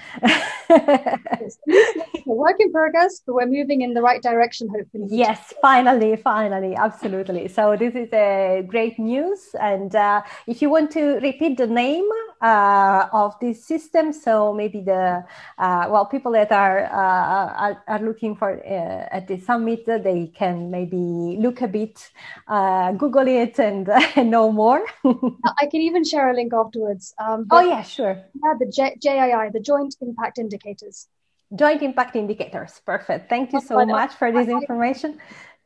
work 2.38 2.56
in 2.60 2.70
progress, 2.72 3.20
but 3.26 3.34
we're 3.34 3.46
moving 3.46 3.82
in 3.82 3.92
the 3.94 4.02
right 4.02 4.22
direction, 4.22 4.68
hopefully. 4.68 5.06
Yes, 5.10 5.52
finally, 5.60 6.16
finally, 6.16 6.74
absolutely. 6.76 7.48
So 7.48 7.76
this 7.76 7.94
is 7.94 8.08
a 8.12 8.64
great 8.66 8.98
news. 8.98 9.40
And 9.60 9.94
uh, 9.94 10.22
if 10.46 10.62
you 10.62 10.70
want 10.70 10.90
to 10.92 11.18
repeat 11.20 11.56
the 11.56 11.66
name 11.66 12.08
uh, 12.40 13.08
of 13.12 13.38
this 13.40 13.64
system, 13.64 14.12
so 14.12 14.52
maybe 14.52 14.80
the 14.80 15.24
uh, 15.58 15.86
well, 15.90 16.06
people 16.06 16.32
that 16.32 16.52
are 16.52 16.84
uh, 16.84 17.52
are, 17.64 17.84
are, 17.86 17.98
looking 17.98 18.36
for 18.36 18.58
uh, 18.64 19.16
at 19.16 19.26
the 19.26 19.38
summit, 19.40 19.84
they 19.86 20.30
can 20.34 20.70
maybe 20.70 21.36
look 21.40 21.62
a 21.62 21.68
bit, 21.68 22.10
uh, 22.46 22.92
Google 22.92 23.26
it, 23.26 23.58
and 23.58 23.88
know 24.30 24.52
more. 24.52 24.84
I 25.04 25.66
can 25.70 25.80
even 25.80 26.04
share 26.04 26.30
a 26.30 26.34
link 26.34 26.52
afterwards. 26.52 27.14
Um, 27.18 27.46
oh 27.50 27.60
yeah, 27.60 27.82
sure. 27.82 28.14
Yeah, 28.34 28.54
the 28.58 28.70
J- 28.70 28.96
JII, 29.04 29.52
the 29.52 29.60
Joint 29.60 29.96
Impact 30.00 30.38
Indicators. 30.38 31.08
Joint 31.54 31.82
Impact 31.82 32.14
Indicators. 32.14 32.80
Perfect. 32.84 33.28
Thank 33.28 33.52
you 33.52 33.60
so 33.60 33.84
much 33.86 34.14
for 34.14 34.30
this 34.30 34.48
information. 34.48 35.18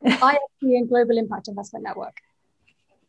IFC 0.03 0.61
and 0.61 0.89
Global 0.89 1.17
Impact 1.17 1.47
Investment 1.47 1.83
Network. 1.83 2.17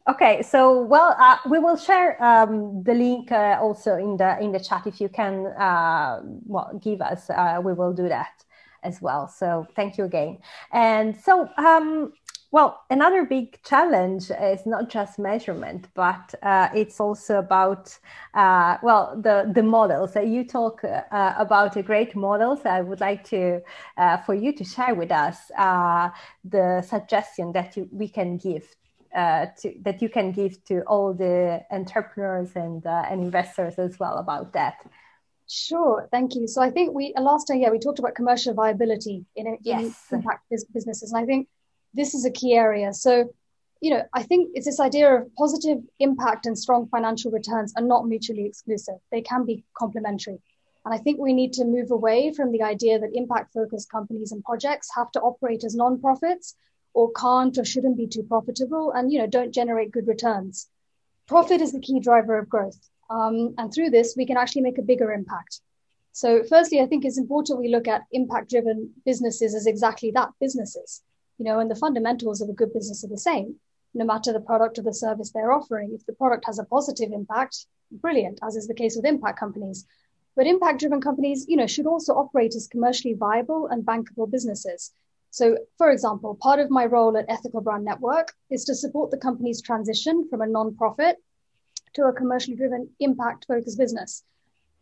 Okay, 0.06 0.42
so 0.42 0.82
well, 0.82 1.16
uh, 1.18 1.38
we 1.48 1.58
will 1.58 1.76
share 1.76 2.22
um, 2.22 2.82
the 2.82 2.92
link 2.92 3.32
uh, 3.32 3.56
also 3.58 3.96
in 3.96 4.18
the 4.18 4.38
in 4.38 4.52
the 4.52 4.60
chat. 4.60 4.86
If 4.86 5.00
you 5.00 5.08
can, 5.08 5.46
uh, 5.46 6.20
well, 6.44 6.78
give 6.82 7.00
us, 7.00 7.30
uh, 7.30 7.58
we 7.64 7.72
will 7.72 7.94
do 7.94 8.06
that 8.10 8.44
as 8.82 9.00
well. 9.00 9.28
So 9.28 9.66
thank 9.74 9.96
you 9.96 10.04
again. 10.04 10.40
And 10.72 11.16
so 11.16 11.48
um, 11.56 12.12
well, 12.50 12.82
another 12.90 13.24
big 13.24 13.62
challenge 13.62 14.30
is 14.30 14.66
not 14.66 14.90
just 14.90 15.18
measurement, 15.18 15.88
but 15.94 16.34
uh, 16.42 16.68
it's 16.74 17.00
also 17.00 17.38
about 17.38 17.98
uh, 18.34 18.76
well 18.82 19.18
the 19.20 19.50
the 19.54 19.62
models. 19.62 20.14
you 20.16 20.44
talk 20.44 20.84
about 21.10 21.76
a 21.76 21.82
great 21.82 22.14
models. 22.14 22.60
I 22.66 22.82
would 22.82 23.00
like 23.00 23.24
to 23.30 23.62
uh, 23.96 24.18
for 24.18 24.34
you 24.34 24.52
to 24.52 24.64
share 24.64 24.94
with 24.94 25.10
us 25.10 25.50
uh, 25.56 26.10
the 26.44 26.82
suggestion 26.82 27.52
that 27.52 27.74
you, 27.76 27.88
we 27.90 28.06
can 28.06 28.36
give 28.36 28.76
uh, 29.14 29.46
to, 29.60 29.74
that 29.82 30.02
you 30.02 30.08
can 30.08 30.32
give 30.32 30.62
to 30.64 30.80
all 30.82 31.14
the 31.14 31.62
entrepreneurs 31.70 32.56
and 32.56 32.84
and 32.86 33.20
investors 33.22 33.78
as 33.78 33.98
well 33.98 34.18
about 34.18 34.52
that. 34.52 34.84
Sure, 35.46 36.08
thank 36.10 36.34
you. 36.34 36.48
So 36.48 36.62
I 36.62 36.70
think 36.70 36.94
we 36.94 37.12
last 37.18 37.46
time, 37.46 37.60
yeah, 37.60 37.70
we 37.70 37.78
talked 37.78 37.98
about 37.98 38.14
commercial 38.14 38.54
viability 38.54 39.26
in, 39.36 39.58
yes. 39.62 40.06
in 40.10 40.18
impact 40.18 40.44
businesses, 40.72 41.12
and 41.12 41.22
I 41.22 41.26
think 41.26 41.48
this 41.92 42.14
is 42.14 42.24
a 42.24 42.30
key 42.30 42.54
area. 42.54 42.92
So, 42.92 43.30
you 43.80 43.90
know, 43.90 44.02
I 44.12 44.22
think 44.22 44.50
it's 44.54 44.66
this 44.66 44.80
idea 44.80 45.14
of 45.14 45.34
positive 45.36 45.78
impact 46.00 46.46
and 46.46 46.58
strong 46.58 46.88
financial 46.88 47.30
returns 47.30 47.72
are 47.76 47.84
not 47.84 48.08
mutually 48.08 48.46
exclusive. 48.46 48.96
They 49.12 49.20
can 49.20 49.44
be 49.44 49.64
complementary. 49.76 50.40
And 50.84 50.92
I 50.92 50.98
think 50.98 51.18
we 51.18 51.32
need 51.32 51.52
to 51.54 51.64
move 51.64 51.90
away 51.90 52.32
from 52.32 52.52
the 52.52 52.62
idea 52.62 52.98
that 52.98 53.10
impact 53.14 53.52
focused 53.52 53.90
companies 53.90 54.32
and 54.32 54.42
projects 54.44 54.88
have 54.96 55.10
to 55.12 55.20
operate 55.20 55.64
as 55.64 55.74
non-profits 55.74 56.56
or 56.94 57.12
can't 57.12 57.58
or 57.58 57.64
shouldn't 57.64 57.98
be 57.98 58.06
too 58.06 58.22
profitable 58.22 58.92
and 58.92 59.12
you 59.12 59.18
know 59.18 59.26
don't 59.26 59.52
generate 59.52 59.92
good 59.92 60.08
returns. 60.08 60.68
Profit 61.26 61.60
is 61.60 61.72
the 61.72 61.80
key 61.80 62.00
driver 62.00 62.38
of 62.38 62.48
growth. 62.48 62.78
Um, 63.10 63.54
and 63.58 63.72
through 63.72 63.90
this, 63.90 64.14
we 64.16 64.26
can 64.26 64.38
actually 64.38 64.62
make 64.62 64.78
a 64.78 64.82
bigger 64.82 65.12
impact. 65.12 65.60
So, 66.12 66.42
firstly, 66.44 66.80
I 66.80 66.86
think 66.86 67.04
it's 67.04 67.18
important 67.18 67.58
we 67.58 67.68
look 67.68 67.88
at 67.88 68.02
impact 68.12 68.48
driven 68.48 68.94
businesses 69.04 69.54
as 69.54 69.66
exactly 69.66 70.10
that 70.12 70.30
businesses 70.40 71.02
you 71.38 71.44
know, 71.44 71.58
and 71.58 71.70
the 71.70 71.76
fundamentals 71.76 72.40
of 72.40 72.48
a 72.48 72.52
good 72.52 72.72
business 72.72 73.04
are 73.04 73.08
the 73.08 73.18
same, 73.18 73.56
no 73.92 74.04
matter 74.04 74.32
the 74.32 74.40
product 74.40 74.78
or 74.78 74.82
the 74.82 74.94
service 74.94 75.30
they're 75.30 75.52
offering. 75.52 75.92
If 75.92 76.06
the 76.06 76.12
product 76.12 76.44
has 76.46 76.58
a 76.58 76.64
positive 76.64 77.12
impact, 77.12 77.66
brilliant, 77.90 78.38
as 78.46 78.56
is 78.56 78.66
the 78.66 78.74
case 78.74 78.96
with 78.96 79.04
impact 79.04 79.38
companies. 79.38 79.86
But 80.36 80.46
impact 80.46 80.80
driven 80.80 81.00
companies, 81.00 81.46
you 81.48 81.56
know, 81.56 81.66
should 81.66 81.86
also 81.86 82.14
operate 82.14 82.54
as 82.54 82.68
commercially 82.68 83.14
viable 83.14 83.68
and 83.68 83.84
bankable 83.84 84.30
businesses. 84.30 84.92
So, 85.34 85.58
for 85.78 85.90
example, 85.90 86.38
part 86.40 86.60
of 86.60 86.70
my 86.70 86.86
role 86.86 87.16
at 87.16 87.24
Ethical 87.28 87.60
Brand 87.60 87.84
Network 87.84 88.28
is 88.50 88.64
to 88.66 88.74
support 88.76 89.10
the 89.10 89.16
company's 89.16 89.60
transition 89.60 90.28
from 90.28 90.42
a 90.42 90.46
non-profit 90.46 91.16
to 91.94 92.04
a 92.04 92.12
commercially 92.12 92.54
driven 92.56 92.90
impact 93.00 93.46
focused 93.48 93.76
business. 93.76 94.22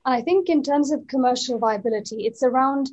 And 0.05 0.15
I 0.15 0.21
think 0.21 0.51
in 0.51 0.63
terms 0.63 0.93
of 0.93 1.07
commercial 1.07 1.59
viability, 1.59 2.27
it's 2.27 2.43
around 2.43 2.91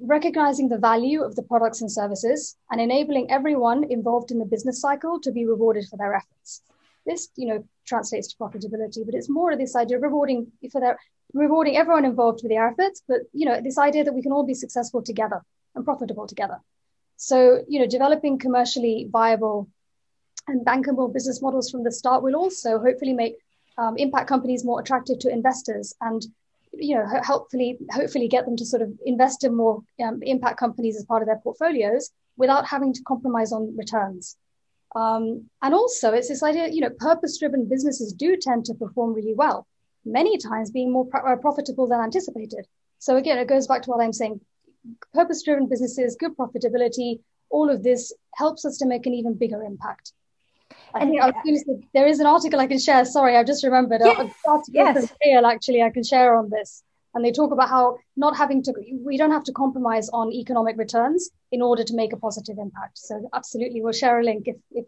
recognizing 0.00 0.68
the 0.68 0.78
value 0.78 1.22
of 1.22 1.36
the 1.36 1.44
products 1.44 1.80
and 1.80 1.92
services 1.92 2.56
and 2.72 2.80
enabling 2.80 3.30
everyone 3.30 3.84
involved 3.84 4.32
in 4.32 4.40
the 4.40 4.44
business 4.44 4.80
cycle 4.80 5.20
to 5.20 5.30
be 5.30 5.46
rewarded 5.46 5.86
for 5.86 5.96
their 5.96 6.12
efforts. 6.12 6.62
This, 7.06 7.28
you 7.36 7.46
know, 7.46 7.64
translates 7.84 8.34
to 8.34 8.36
profitability, 8.36 9.06
but 9.06 9.14
it's 9.14 9.28
more 9.28 9.52
of 9.52 9.60
this 9.60 9.76
idea 9.76 9.98
of 9.98 10.02
rewarding 10.02 10.50
for 10.72 10.80
their 10.80 10.98
rewarding 11.32 11.76
everyone 11.76 12.04
involved 12.04 12.40
with 12.42 12.50
their 12.50 12.66
efforts, 12.66 13.00
but 13.06 13.20
you 13.32 13.46
know, 13.46 13.60
this 13.60 13.78
idea 13.78 14.02
that 14.02 14.12
we 14.12 14.22
can 14.22 14.32
all 14.32 14.44
be 14.44 14.54
successful 14.54 15.02
together 15.02 15.40
and 15.76 15.84
profitable 15.84 16.26
together. 16.26 16.58
So, 17.16 17.64
you 17.68 17.80
know, 17.80 17.86
developing 17.86 18.38
commercially 18.38 19.08
viable 19.10 19.68
and 20.48 20.64
bankable 20.64 21.12
business 21.12 21.42
models 21.42 21.70
from 21.70 21.82
the 21.82 21.92
start 21.92 22.22
will 22.22 22.36
also 22.36 22.78
hopefully 22.78 23.12
make 23.12 23.36
um, 23.78 23.96
impact 23.96 24.28
companies 24.28 24.64
more 24.64 24.80
attractive 24.80 25.18
to 25.20 25.30
investors 25.30 25.94
and 26.00 26.24
you 26.78 26.96
know, 26.96 27.06
hopefully, 27.24 27.78
hopefully 27.90 28.28
get 28.28 28.44
them 28.44 28.56
to 28.56 28.64
sort 28.64 28.82
of 28.82 28.92
invest 29.04 29.44
in 29.44 29.54
more 29.54 29.82
um, 30.04 30.22
impact 30.22 30.58
companies 30.58 30.96
as 30.96 31.04
part 31.04 31.22
of 31.22 31.26
their 31.26 31.38
portfolios 31.38 32.10
without 32.36 32.66
having 32.66 32.92
to 32.92 33.02
compromise 33.02 33.52
on 33.52 33.76
returns. 33.76 34.36
Um, 34.94 35.46
and 35.62 35.74
also, 35.74 36.12
it's 36.12 36.28
this 36.28 36.42
idea, 36.42 36.68
you 36.68 36.80
know, 36.80 36.90
purpose-driven 36.90 37.68
businesses 37.68 38.12
do 38.12 38.36
tend 38.36 38.64
to 38.66 38.74
perform 38.74 39.12
really 39.14 39.34
well, 39.34 39.66
many 40.04 40.38
times 40.38 40.70
being 40.70 40.92
more 40.92 41.06
pro- 41.06 41.32
uh, 41.32 41.36
profitable 41.36 41.86
than 41.86 42.00
anticipated. 42.00 42.66
So 42.98 43.16
again, 43.16 43.38
it 43.38 43.48
goes 43.48 43.66
back 43.66 43.82
to 43.82 43.90
what 43.90 44.02
I'm 44.02 44.12
saying: 44.12 44.40
purpose-driven 45.14 45.68
businesses, 45.68 46.16
good 46.18 46.36
profitability, 46.36 47.20
all 47.50 47.70
of 47.70 47.82
this 47.82 48.12
helps 48.34 48.64
us 48.64 48.78
to 48.78 48.86
make 48.86 49.06
an 49.06 49.14
even 49.14 49.34
bigger 49.34 49.62
impact. 49.62 50.12
I 50.94 51.04
think 51.04 51.20
I 51.20 51.26
was 51.26 51.64
say, 51.64 51.86
there 51.94 52.06
is 52.06 52.20
an 52.20 52.26
article 52.26 52.58
I 52.58 52.66
can 52.66 52.78
share. 52.78 53.04
Sorry, 53.04 53.36
I've 53.36 53.46
just 53.46 53.64
remembered. 53.64 54.00
Yes. 54.04 54.18
An 54.18 54.30
article 54.46 54.74
yes. 54.74 55.08
from 55.08 55.44
actually 55.44 55.82
I 55.82 55.90
can 55.90 56.02
share 56.02 56.34
on 56.36 56.50
this. 56.50 56.82
And 57.14 57.24
they 57.24 57.32
talk 57.32 57.50
about 57.50 57.68
how 57.68 57.98
not 58.16 58.36
having 58.36 58.62
to, 58.64 58.74
we 59.04 59.16
don't 59.16 59.30
have 59.30 59.44
to 59.44 59.52
compromise 59.52 60.10
on 60.10 60.32
economic 60.32 60.76
returns 60.76 61.30
in 61.50 61.62
order 61.62 61.82
to 61.84 61.94
make 61.94 62.12
a 62.12 62.16
positive 62.16 62.58
impact. 62.58 62.98
So 62.98 63.28
absolutely, 63.32 63.80
we'll 63.80 63.92
share 63.92 64.20
a 64.20 64.24
link 64.24 64.48
if, 64.48 64.56
if 64.70 64.84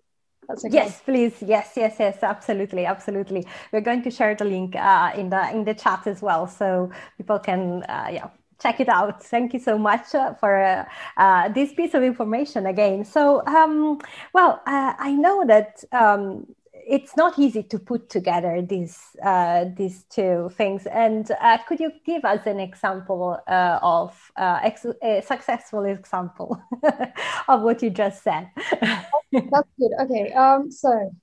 that's 0.47 0.64
okay. 0.64 0.75
Yes, 0.75 1.00
please. 1.05 1.35
Yes, 1.40 1.73
yes, 1.76 1.97
yes. 1.99 2.19
Absolutely, 2.23 2.85
absolutely. 2.85 3.47
We're 3.73 3.81
going 3.81 4.02
to 4.02 4.11
share 4.11 4.35
the 4.35 4.45
link 4.45 4.76
uh, 4.76 5.12
in 5.14 5.31
the 5.31 5.50
in 5.50 5.64
the 5.64 5.75
chat 5.75 6.07
as 6.07 6.21
well, 6.21 6.47
so 6.47 6.90
people 7.17 7.38
can 7.38 7.83
uh, 7.85 8.09
yeah 8.12 8.28
check 8.61 8.81
it 8.81 8.88
out. 8.88 9.23
Thank 9.23 9.55
you 9.55 9.61
so 9.61 9.79
much 9.79 10.15
uh, 10.15 10.35
for 10.35 10.62
uh, 10.62 10.85
uh, 11.17 11.49
this 11.50 11.73
piece 11.73 11.95
of 11.95 12.03
information 12.03 12.67
again. 12.67 13.05
So, 13.05 13.45
um, 13.47 13.99
well, 14.33 14.61
uh, 14.67 14.95
I 14.99 15.12
know 15.12 15.45
that 15.47 15.85
um, 15.93 16.47
it's 16.73 17.17
not 17.17 17.38
easy 17.38 17.62
to 17.62 17.79
put 17.79 18.09
together 18.09 18.62
these 18.62 18.99
uh, 19.23 19.67
these 19.77 20.05
two 20.11 20.50
things. 20.55 20.87
And 20.87 21.31
uh, 21.41 21.59
could 21.69 21.81
you 21.81 21.93
give 22.05 22.25
us 22.25 22.47
an 22.47 22.61
example 22.61 23.38
of 23.47 24.33
ex- 24.37 24.87
a 25.03 25.23
successful 25.23 25.85
example 25.85 26.61
of 27.49 27.62
what 27.62 27.83
you 27.83 27.91
just 27.91 28.23
said? 28.23 28.50
That's 28.81 29.69
good. 29.79 29.93
Okay. 30.00 30.33
Um, 30.33 30.71
so, 30.71 31.15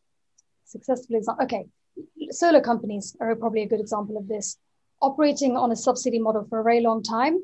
successful 0.65 1.17
example. 1.17 1.45
Okay. 1.45 1.65
Solar 2.31 2.61
companies 2.61 3.15
are 3.19 3.35
probably 3.35 3.63
a 3.63 3.67
good 3.67 3.79
example 3.79 4.17
of 4.17 4.27
this 4.27 4.57
operating 5.01 5.57
on 5.57 5.71
a 5.71 5.75
subsidy 5.75 6.19
model 6.19 6.45
for 6.49 6.59
a 6.59 6.63
very 6.63 6.81
long 6.81 7.03
time. 7.03 7.39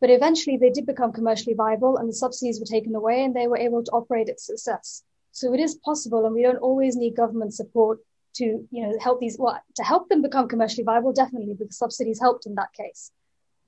But 0.00 0.10
eventually 0.10 0.56
they 0.56 0.70
did 0.70 0.86
become 0.86 1.12
commercially 1.12 1.54
viable 1.54 1.98
and 1.98 2.08
the 2.08 2.14
subsidies 2.14 2.58
were 2.58 2.66
taken 2.66 2.94
away 2.94 3.22
and 3.22 3.34
they 3.34 3.46
were 3.46 3.58
able 3.58 3.84
to 3.84 3.90
operate 3.90 4.30
at 4.30 4.40
success. 4.40 5.02
So 5.32 5.52
it 5.52 5.60
is 5.60 5.74
possible 5.84 6.24
and 6.24 6.34
we 6.34 6.42
don't 6.42 6.56
always 6.56 6.96
need 6.96 7.16
government 7.16 7.54
support 7.54 8.00
to, 8.34 8.44
you 8.44 8.82
know, 8.82 8.98
help 8.98 9.20
these, 9.20 9.36
well, 9.38 9.60
to 9.76 9.82
help 9.82 10.08
them 10.08 10.22
become 10.22 10.48
commercially 10.48 10.84
viable, 10.84 11.12
definitely 11.12 11.54
because 11.54 11.76
subsidies 11.76 12.20
helped 12.20 12.46
in 12.46 12.54
that 12.54 12.72
case. 12.72 13.12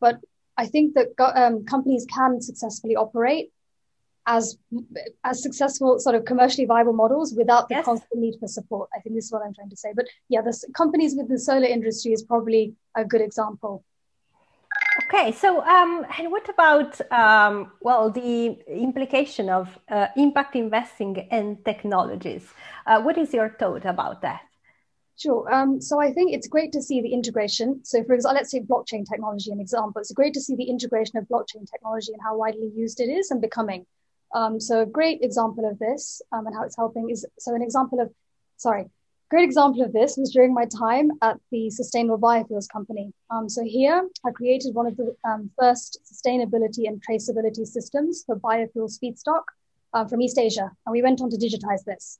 But 0.01 0.21
I 0.57 0.67
think 0.67 0.95
that 0.95 1.09
um, 1.19 1.65
companies 1.65 2.07
can 2.07 2.41
successfully 2.41 2.97
operate 2.97 3.53
as 4.27 4.57
as 5.25 5.43
successful 5.43 5.99
sort 5.99 6.15
of 6.15 6.25
commercially 6.25 6.65
viable 6.65 6.93
models 6.93 7.35
without 7.35 7.69
the 7.69 7.77
yes. 7.77 7.85
constant 7.85 8.21
need 8.21 8.37
for 8.39 8.47
support. 8.47 8.89
I 8.95 9.01
think 9.01 9.15
this 9.17 9.27
is 9.27 9.33
what 9.33 9.43
I'm 9.45 9.55
trying 9.55 9.71
to 9.71 9.77
say. 9.77 9.93
But 9.95 10.07
yeah, 10.29 10.43
the 10.43 10.57
companies 10.75 11.15
with 11.17 11.29
the 11.29 11.39
solar 11.39 11.67
industry 11.67 12.13
is 12.13 12.23
probably 12.23 12.75
a 12.95 13.05
good 13.05 13.21
example. 13.21 13.85
Okay, 15.05 15.33
so 15.33 15.63
um, 15.65 16.07
and 16.19 16.31
what 16.31 16.49
about 16.49 17.01
um, 17.11 17.73
well 17.81 18.11
the 18.11 18.59
implication 18.69 19.49
of 19.49 19.79
uh, 19.91 20.09
impact 20.17 20.55
investing 20.55 21.17
in 21.31 21.59
technologies? 21.65 22.53
Uh, 22.87 23.01
what 23.01 23.19
is 23.19 23.33
your 23.33 23.49
thought 23.59 23.85
about 23.85 24.23
that? 24.23 24.43
Sure. 25.17 25.53
Um, 25.53 25.81
so 25.81 26.01
I 26.01 26.13
think 26.13 26.33
it's 26.33 26.49
great 26.49 26.73
to 26.73 26.83
see 26.83 27.01
the 27.01 27.13
integration. 27.13 27.85
So, 27.85 28.03
for 28.05 28.15
example, 28.15 28.37
let's 28.37 28.51
say 28.51 28.61
blockchain 28.61 29.09
technology, 29.09 29.53
an 29.53 29.61
example. 29.61 30.01
It's 30.01 30.13
great 30.13 30.35
to 30.35 30.41
see 30.41 30.57
the 30.57 30.65
integration 30.65 31.17
of 31.19 31.25
blockchain 31.29 31.71
technology 31.71 32.13
and 32.13 32.21
how 32.23 32.37
widely 32.37 32.73
used 32.75 32.99
it 33.01 33.09
is 33.09 33.31
and 33.31 33.41
becoming. 33.41 33.87
Um, 34.35 34.61
so 34.61 34.83
a 34.83 34.87
great 34.87 35.21
example 35.23 35.69
of 35.69 35.79
this 35.79 36.23
um, 36.33 36.47
and 36.47 36.55
how 36.55 36.65
it's 36.65 36.77
helping 36.77 37.11
is 37.11 37.27
so 37.39 37.55
an 37.55 37.63
example 37.63 38.01
of, 38.01 38.11
sorry, 38.57 38.91
great 39.31 39.45
example 39.45 39.83
of 39.83 39.93
this 39.93 40.17
was 40.17 40.31
during 40.31 40.53
my 40.53 40.67
time 40.67 41.11
at 41.23 41.39
the 41.51 41.71
Sustainable 41.71 42.19
Biofuels 42.19 42.69
Company. 42.69 43.13
Um, 43.31 43.49
so 43.49 43.63
here 43.65 44.09
I 44.27 44.31
created 44.31 44.75
one 44.75 44.87
of 44.87 44.97
the 44.97 45.17
um, 45.25 45.51
first 45.59 45.99
sustainability 46.11 46.87
and 46.87 47.03
traceability 47.03 47.67
systems 47.67 48.25
for 48.27 48.37
biofuels 48.37 48.99
feedstock 49.03 49.45
uh, 49.95 50.07
from 50.07 50.21
East 50.21 50.39
Asia, 50.39 50.71
and 50.85 50.93
we 50.93 51.03
went 51.03 51.21
on 51.21 51.31
to 51.31 51.37
digitize 51.37 51.85
this. 51.85 52.19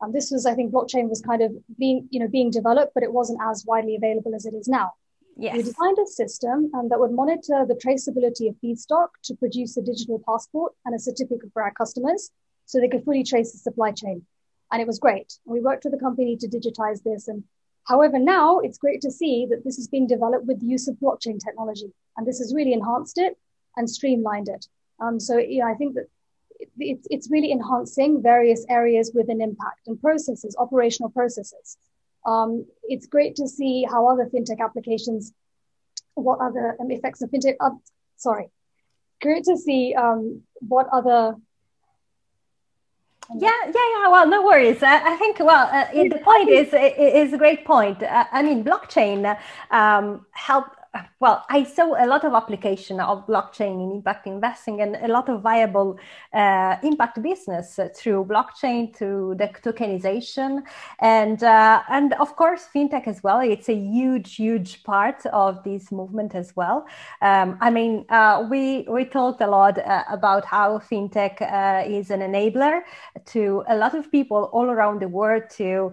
Um, 0.00 0.12
this 0.12 0.30
was, 0.30 0.46
I 0.46 0.54
think, 0.54 0.72
blockchain 0.72 1.08
was 1.08 1.20
kind 1.20 1.42
of 1.42 1.52
being, 1.78 2.08
you 2.10 2.20
know, 2.20 2.28
being 2.28 2.50
developed, 2.50 2.92
but 2.94 3.02
it 3.02 3.12
wasn't 3.12 3.40
as 3.42 3.64
widely 3.66 3.96
available 3.96 4.34
as 4.34 4.44
it 4.44 4.54
is 4.54 4.68
now. 4.68 4.92
Yes. 5.36 5.56
We 5.56 5.62
designed 5.62 5.98
a 5.98 6.06
system 6.06 6.70
um, 6.74 6.88
that 6.90 7.00
would 7.00 7.12
monitor 7.12 7.66
the 7.66 7.74
traceability 7.74 8.48
of 8.48 8.54
feedstock 8.62 9.08
to 9.24 9.34
produce 9.34 9.76
a 9.76 9.82
digital 9.82 10.22
passport 10.26 10.72
and 10.84 10.94
a 10.94 10.98
certificate 10.98 11.50
for 11.52 11.62
our 11.62 11.72
customers 11.72 12.30
so 12.66 12.78
they 12.78 12.88
could 12.88 13.04
fully 13.04 13.24
trace 13.24 13.52
the 13.52 13.58
supply 13.58 13.90
chain. 13.90 14.22
And 14.70 14.80
it 14.80 14.86
was 14.86 14.98
great. 14.98 15.38
We 15.44 15.60
worked 15.60 15.84
with 15.84 15.92
the 15.92 15.98
company 15.98 16.36
to 16.36 16.48
digitize 16.48 17.02
this. 17.02 17.28
And 17.28 17.44
however, 17.84 18.18
now 18.18 18.60
it's 18.60 18.78
great 18.78 19.00
to 19.02 19.10
see 19.10 19.46
that 19.50 19.64
this 19.64 19.78
is 19.78 19.88
being 19.88 20.06
developed 20.06 20.46
with 20.46 20.60
the 20.60 20.66
use 20.66 20.88
of 20.88 20.96
blockchain 20.96 21.38
technology. 21.44 21.92
And 22.16 22.26
this 22.26 22.38
has 22.38 22.54
really 22.54 22.72
enhanced 22.72 23.18
it 23.18 23.36
and 23.76 23.90
streamlined 23.90 24.48
it. 24.48 24.66
Um, 25.00 25.18
so 25.18 25.38
yeah, 25.38 25.66
I 25.66 25.74
think 25.74 25.94
that 25.94 26.06
it, 26.78 27.00
it's 27.10 27.30
really 27.30 27.50
enhancing 27.50 28.22
various 28.22 28.64
areas 28.68 29.10
with 29.14 29.28
an 29.28 29.40
impact 29.40 29.88
and 29.88 30.00
processes, 30.00 30.54
operational 30.58 31.10
processes. 31.10 31.76
Um, 32.26 32.66
it's 32.84 33.06
great 33.06 33.36
to 33.36 33.48
see 33.48 33.84
how 33.88 34.06
other 34.08 34.26
fintech 34.32 34.60
applications, 34.60 35.32
what 36.14 36.40
other 36.40 36.76
um, 36.80 36.90
effects 36.90 37.22
of 37.22 37.30
fintech, 37.30 37.56
uh, 37.60 37.70
sorry, 38.16 38.50
great 39.20 39.44
to 39.44 39.56
see 39.56 39.94
um, 39.94 40.42
what 40.60 40.86
other 40.92 41.36
Yeah, 43.34 43.50
yeah, 43.66 43.72
yeah. 43.74 44.08
Well, 44.08 44.28
no 44.28 44.44
worries. 44.44 44.82
I, 44.82 45.14
I 45.14 45.16
think. 45.16 45.38
Well, 45.38 45.66
uh, 45.72 45.86
the 45.92 46.20
point 46.22 46.48
is 46.50 46.68
is 46.72 47.32
a 47.32 47.38
great 47.38 47.64
point. 47.64 48.02
Uh, 48.02 48.24
I 48.30 48.42
mean, 48.42 48.62
blockchain 48.62 49.36
um, 49.70 50.26
help 50.32 50.66
well, 51.20 51.44
I 51.48 51.64
saw 51.64 51.94
a 51.94 52.06
lot 52.06 52.24
of 52.24 52.34
application 52.34 53.00
of 53.00 53.26
blockchain 53.26 53.82
in 53.82 53.92
impact 53.96 54.26
investing 54.26 54.80
and 54.80 54.96
a 54.96 55.08
lot 55.08 55.28
of 55.28 55.42
viable 55.42 55.98
uh, 56.32 56.76
impact 56.82 57.22
business 57.22 57.78
through 57.96 58.24
blockchain, 58.26 58.94
through 58.94 59.36
the 59.36 59.48
tokenization, 59.48 60.62
and 61.00 61.42
uh, 61.42 61.82
and 61.88 62.12
of 62.14 62.36
course 62.36 62.66
fintech 62.74 63.06
as 63.06 63.22
well. 63.22 63.40
It's 63.40 63.68
a 63.68 63.74
huge, 63.74 64.36
huge 64.36 64.82
part 64.84 65.24
of 65.26 65.62
this 65.64 65.90
movement 65.90 66.34
as 66.34 66.54
well. 66.54 66.86
Um, 67.22 67.58
I 67.60 67.70
mean, 67.70 68.04
uh, 68.08 68.46
we 68.50 68.86
we 68.88 69.04
talked 69.04 69.40
a 69.40 69.46
lot 69.46 69.78
uh, 69.78 70.04
about 70.10 70.44
how 70.44 70.78
fintech 70.78 71.40
uh, 71.42 71.88
is 71.88 72.10
an 72.10 72.20
enabler 72.20 72.82
to 73.26 73.64
a 73.68 73.76
lot 73.76 73.94
of 73.94 74.10
people 74.10 74.50
all 74.52 74.70
around 74.70 75.00
the 75.00 75.08
world 75.08 75.44
to 75.50 75.92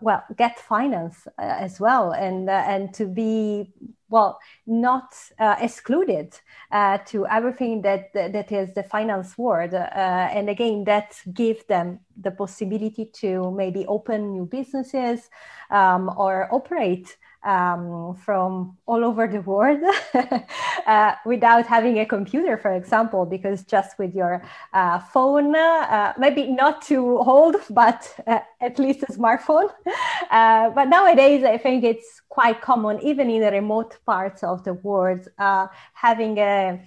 well 0.00 0.24
get 0.36 0.58
finance 0.58 1.26
uh, 1.38 1.42
as 1.42 1.80
well, 1.80 2.12
and 2.12 2.50
and 2.50 2.92
to 2.94 3.06
be 3.06 3.72
well, 4.10 4.38
not 4.66 5.14
uh, 5.38 5.56
excluded 5.60 6.34
uh, 6.72 6.98
to 7.06 7.26
everything 7.26 7.82
that, 7.82 8.12
that 8.14 8.50
is 8.52 8.74
the 8.74 8.82
finance 8.82 9.36
world. 9.36 9.74
Uh, 9.74 9.86
and 10.32 10.48
again, 10.48 10.84
that 10.84 11.20
gives 11.32 11.64
them 11.64 12.00
the 12.20 12.30
possibility 12.30 13.06
to 13.06 13.50
maybe 13.50 13.86
open 13.86 14.32
new 14.32 14.46
businesses 14.46 15.30
um, 15.70 16.10
or 16.16 16.48
operate 16.52 17.16
um, 17.48 18.14
from 18.14 18.76
all 18.86 19.02
over 19.04 19.26
the 19.26 19.40
world 19.40 19.80
uh, 20.86 21.14
without 21.24 21.66
having 21.66 21.98
a 21.98 22.04
computer, 22.04 22.58
for 22.58 22.72
example, 22.74 23.24
because 23.24 23.62
just 23.64 23.98
with 23.98 24.14
your 24.14 24.42
uh, 24.74 24.98
phone, 24.98 25.56
uh, 25.56 26.12
maybe 26.18 26.46
not 26.48 26.82
too 26.82 27.18
old, 27.18 27.56
but 27.70 28.14
uh, 28.26 28.40
at 28.60 28.78
least 28.78 29.02
a 29.02 29.12
smartphone. 29.12 29.70
Uh, 30.30 30.68
but 30.70 30.88
nowadays, 30.88 31.42
I 31.42 31.56
think 31.56 31.84
it's 31.84 32.20
quite 32.28 32.60
common, 32.60 33.00
even 33.00 33.30
in 33.30 33.40
the 33.40 33.50
remote 33.50 33.96
parts 34.04 34.42
of 34.42 34.62
the 34.62 34.74
world, 34.74 35.26
uh, 35.38 35.68
having 35.94 36.36
a 36.38 36.80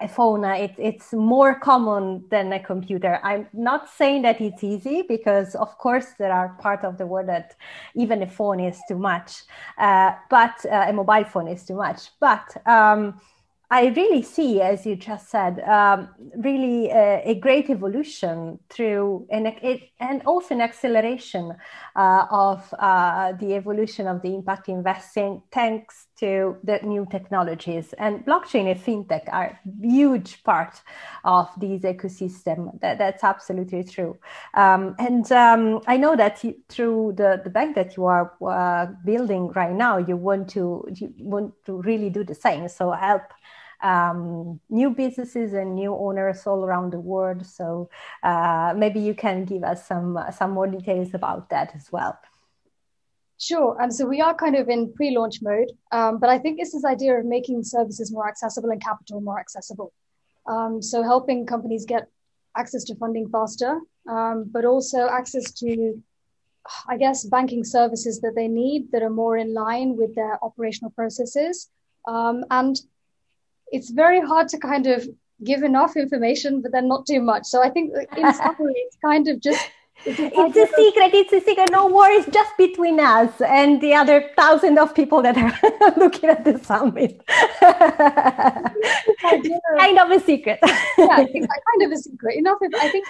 a 0.00 0.08
phone, 0.08 0.44
uh, 0.44 0.52
it, 0.52 0.74
it's 0.78 1.12
more 1.12 1.54
common 1.54 2.24
than 2.30 2.52
a 2.52 2.60
computer. 2.60 3.20
I'm 3.22 3.46
not 3.52 3.88
saying 3.88 4.22
that 4.22 4.40
it's 4.40 4.64
easy 4.64 5.02
because, 5.02 5.54
of 5.54 5.78
course, 5.78 6.06
there 6.18 6.32
are 6.32 6.56
part 6.60 6.84
of 6.84 6.98
the 6.98 7.06
world 7.06 7.28
that 7.28 7.54
even 7.94 8.22
a 8.22 8.28
phone 8.28 8.60
is 8.60 8.78
too 8.88 8.98
much, 8.98 9.42
uh, 9.78 10.12
but 10.30 10.64
uh, 10.66 10.86
a 10.88 10.92
mobile 10.92 11.24
phone 11.24 11.48
is 11.48 11.64
too 11.64 11.76
much. 11.76 12.10
But 12.20 12.56
um, 12.66 13.20
I 13.70 13.86
really 13.86 14.22
see, 14.22 14.60
as 14.60 14.84
you 14.84 14.94
just 14.94 15.30
said, 15.30 15.60
um, 15.60 16.08
really 16.36 16.90
a, 16.90 17.22
a, 17.24 17.34
great 17.34 17.70
evolution 17.70 18.58
through 18.68 19.26
an, 19.30 19.46
it, 19.46 19.90
and 20.00 20.22
also 20.26 20.54
an 20.54 20.60
acceleration 20.60 21.52
uh, 21.96 22.26
of 22.30 22.72
uh, 22.78 23.32
the 23.32 23.54
evolution 23.54 24.06
of 24.06 24.22
the 24.22 24.34
impact 24.34 24.68
investing 24.68 25.42
thanks 25.50 26.06
to 26.24 26.56
the 26.64 26.78
new 26.82 27.06
technologies. 27.10 27.92
And 27.98 28.24
blockchain 28.24 28.70
and 28.70 28.80
fintech 28.80 29.24
are 29.30 29.46
a 29.46 29.86
huge 29.86 30.42
part 30.42 30.80
of 31.24 31.48
this 31.58 31.82
ecosystem. 31.82 32.80
That, 32.80 32.98
that's 32.98 33.22
absolutely 33.22 33.84
true. 33.84 34.16
Um, 34.54 34.94
and 34.98 35.30
um, 35.32 35.80
I 35.86 35.96
know 35.98 36.16
that 36.16 36.42
you, 36.42 36.54
through 36.68 37.14
the, 37.16 37.40
the 37.44 37.50
bank 37.50 37.74
that 37.74 37.96
you 37.96 38.06
are 38.06 38.32
uh, 38.40 38.86
building 39.04 39.48
right 39.48 39.76
now, 39.86 39.98
you 39.98 40.16
want 40.16 40.48
to 40.50 40.86
you 40.94 41.12
want 41.18 41.52
to 41.66 41.82
really 41.82 42.10
do 42.10 42.24
the 42.24 42.34
same. 42.34 42.68
So 42.68 42.92
help 42.92 43.22
um, 43.82 44.60
new 44.70 44.90
businesses 44.90 45.52
and 45.52 45.74
new 45.74 45.94
owners 45.94 46.46
all 46.46 46.64
around 46.64 46.92
the 46.92 47.00
world. 47.00 47.44
So 47.44 47.90
uh, 48.22 48.72
maybe 48.74 49.00
you 49.00 49.14
can 49.14 49.44
give 49.44 49.62
us 49.62 49.86
some 49.86 50.18
some 50.38 50.52
more 50.52 50.66
details 50.66 51.12
about 51.12 51.50
that 51.50 51.72
as 51.74 51.92
well. 51.92 52.18
Sure. 53.38 53.76
And 53.80 53.92
so 53.92 54.06
we 54.06 54.20
are 54.20 54.34
kind 54.34 54.56
of 54.56 54.68
in 54.68 54.92
pre-launch 54.92 55.42
mode, 55.42 55.72
um, 55.92 56.18
but 56.18 56.30
I 56.30 56.38
think 56.38 56.60
it's 56.60 56.72
this 56.72 56.84
idea 56.84 57.18
of 57.18 57.26
making 57.26 57.64
services 57.64 58.12
more 58.12 58.28
accessible 58.28 58.70
and 58.70 58.82
capital 58.82 59.20
more 59.20 59.40
accessible. 59.40 59.92
Um, 60.46 60.80
so 60.80 61.02
helping 61.02 61.46
companies 61.46 61.84
get 61.84 62.08
access 62.56 62.84
to 62.84 62.94
funding 62.94 63.28
faster, 63.28 63.80
um, 64.08 64.44
but 64.50 64.64
also 64.64 65.08
access 65.08 65.52
to, 65.52 66.00
I 66.88 66.96
guess, 66.96 67.24
banking 67.24 67.64
services 67.64 68.20
that 68.20 68.34
they 68.36 68.48
need 68.48 68.92
that 68.92 69.02
are 69.02 69.10
more 69.10 69.36
in 69.36 69.52
line 69.52 69.96
with 69.96 70.14
their 70.14 70.42
operational 70.44 70.90
processes. 70.90 71.70
Um, 72.06 72.44
and 72.50 72.76
it's 73.72 73.90
very 73.90 74.20
hard 74.20 74.48
to 74.48 74.58
kind 74.58 74.86
of 74.86 75.08
give 75.42 75.62
enough 75.62 75.96
information, 75.96 76.62
but 76.62 76.70
then 76.70 76.86
not 76.86 77.06
too 77.06 77.20
much. 77.20 77.46
So 77.46 77.62
I 77.62 77.70
think 77.70 77.92
in 78.16 78.32
summary, 78.34 78.74
it's 78.76 78.96
kind 79.04 79.26
of 79.28 79.40
just 79.40 79.68
it's 80.06 80.56
a 80.56 80.66
secret. 80.76 81.14
It's 81.14 81.32
a 81.32 81.40
secret. 81.40 81.70
No 81.70 81.86
worries, 81.86 82.26
just 82.26 82.56
between 82.58 83.00
us 83.00 83.40
and 83.40 83.80
the 83.80 83.94
other 83.94 84.30
thousand 84.36 84.78
of 84.78 84.94
people 84.94 85.22
that 85.22 85.36
are 85.36 85.54
looking 85.96 86.30
at 86.30 86.44
the 86.44 86.58
summit. 86.58 87.22
kind 89.78 89.98
of 89.98 90.10
a 90.10 90.20
secret. 90.20 90.58
yeah, 90.98 91.16
kind 91.16 91.82
of 91.82 91.92
a 91.92 91.96
secret. 91.96 92.36
Enough. 92.36 92.58
If, 92.60 92.74
I 92.74 92.88
think. 92.90 93.06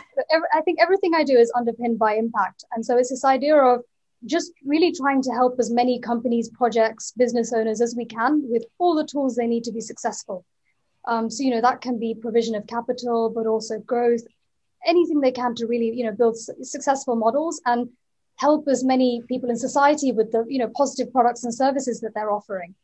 I 0.55 0.61
think 0.63 0.81
everything 0.81 1.15
I 1.15 1.25
do 1.25 1.37
is 1.37 1.53
underpinned 1.57 1.99
by 1.99 2.15
impact, 2.15 2.65
and 2.73 2.85
so 2.85 2.97
it's 2.97 3.11
this 3.11 3.25
idea 3.25 3.57
of 3.57 3.83
just 4.27 4.53
really 4.65 4.93
trying 4.93 5.23
to 5.23 5.33
help 5.33 5.57
as 5.59 5.71
many 5.71 5.99
companies, 5.99 6.49
projects, 6.49 7.13
business 7.17 7.53
owners 7.53 7.81
as 7.81 7.95
we 7.97 8.05
can 8.05 8.43
with 8.49 8.65
all 8.79 8.95
the 8.95 9.07
tools 9.07 9.37
they 9.37 9.47
need 9.47 9.65
to 9.65 9.73
be 9.73 9.81
successful. 9.81 10.45
Um, 11.07 11.31
so, 11.31 11.43
you 11.43 11.51
know, 11.51 11.61
that 11.61 11.81
can 11.83 11.99
be 11.99 12.15
provision 12.15 12.55
of 12.55 12.67
capital, 12.67 13.29
but 13.29 13.47
also 13.47 13.79
growth, 13.81 14.23
anything 14.87 15.21
they 15.21 15.33
can 15.33 15.55
to 15.57 15.67
really, 15.67 15.91
you 15.91 16.05
know, 16.05 16.13
build 16.13 16.37
successful 16.37 17.17
models 17.17 17.61
and 17.67 17.89
help 18.37 18.67
as 18.69 18.85
many 18.85 19.23
people 19.29 19.51
in 19.51 19.57
society 19.57 20.13
with 20.13 20.33
the, 20.33 20.45
you 20.49 20.59
know, 20.59 20.71
positive 20.75 21.13
products 21.13 21.45
and 21.45 21.55
services 21.55 22.01
that 22.01 22.13
they're 22.15 22.31
offering. 22.31 22.75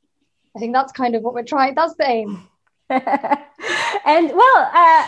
I 0.57 0.59
think 0.59 0.75
that's 0.75 0.93
kind 0.93 1.15
of 1.15 1.23
what 1.23 1.35
we're 1.35 1.45
trying. 1.45 1.75
That's 1.75 1.95
the 1.95 2.09
aim. 2.09 2.49
and 2.91 4.33
well, 4.33 4.71
uh, 4.75 5.07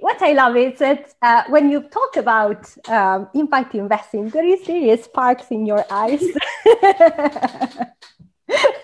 what 0.00 0.22
I 0.22 0.32
love 0.32 0.56
is 0.56 0.78
that 0.78 1.14
uh, 1.20 1.44
when 1.48 1.70
you 1.70 1.82
talk 1.82 2.16
about 2.16 2.66
um, 2.88 3.28
impact 3.34 3.74
investing, 3.74 4.28
there 4.30 4.46
is 4.46 4.66
really 4.68 4.96
sparks 5.02 5.46
in 5.50 5.66
your 5.66 5.84
eyes. 5.90 6.22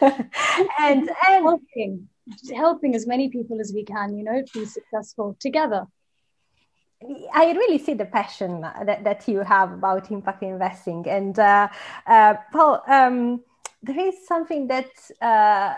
and, 0.00 0.30
and 0.78 1.10
helping, 1.20 2.08
helping 2.54 2.94
as 2.94 3.06
many 3.06 3.28
people 3.28 3.60
as 3.60 3.72
we 3.74 3.84
can, 3.84 4.16
you 4.16 4.24
know, 4.24 4.42
to 4.42 4.60
be 4.60 4.66
successful 4.66 5.36
together. 5.40 5.86
I 7.32 7.52
really 7.52 7.78
see 7.78 7.94
the 7.94 8.06
passion 8.06 8.62
that, 8.62 9.04
that 9.04 9.28
you 9.28 9.40
have 9.40 9.72
about 9.72 10.10
impact 10.10 10.42
investing. 10.42 11.06
And 11.08 11.38
uh, 11.38 11.68
uh, 12.06 12.34
Paul, 12.52 12.82
um, 12.88 13.40
there 13.82 14.08
is 14.08 14.26
something 14.26 14.66
that 14.66 14.90
uh, 15.22 15.74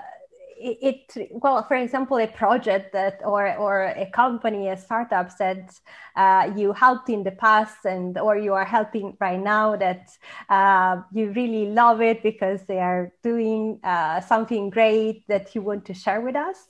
it, 0.61 1.05
it, 1.17 1.29
well 1.33 1.63
for 1.67 1.77
example 1.77 2.19
a 2.19 2.27
project 2.27 2.93
that 2.93 3.21
or 3.25 3.57
or 3.57 3.85
a 3.97 4.07
company 4.13 4.69
a 4.69 4.77
startup 4.77 5.37
that 5.39 5.79
uh, 6.17 6.51
you 6.55 6.73
helped 6.73 7.09
in 7.09 7.25
the 7.25 7.31
past 7.31 7.85
and 7.85 8.19
or 8.19 8.37
you 8.37 8.53
are 8.53 8.65
helping 8.65 9.17
right 9.21 9.41
now 9.41 9.75
that 9.77 10.11
uh, 10.51 11.01
you 11.13 11.31
really 11.33 11.71
love 11.71 12.03
it 12.03 12.23
because 12.23 12.65
they 12.67 12.79
are 12.79 13.11
doing 13.23 13.81
uh, 13.85 14.21
something 14.21 14.69
great 14.69 15.27
that 15.29 15.55
you 15.55 15.63
want 15.63 15.85
to 15.87 15.95
share 15.95 16.21
with 16.21 16.37
us 16.37 16.69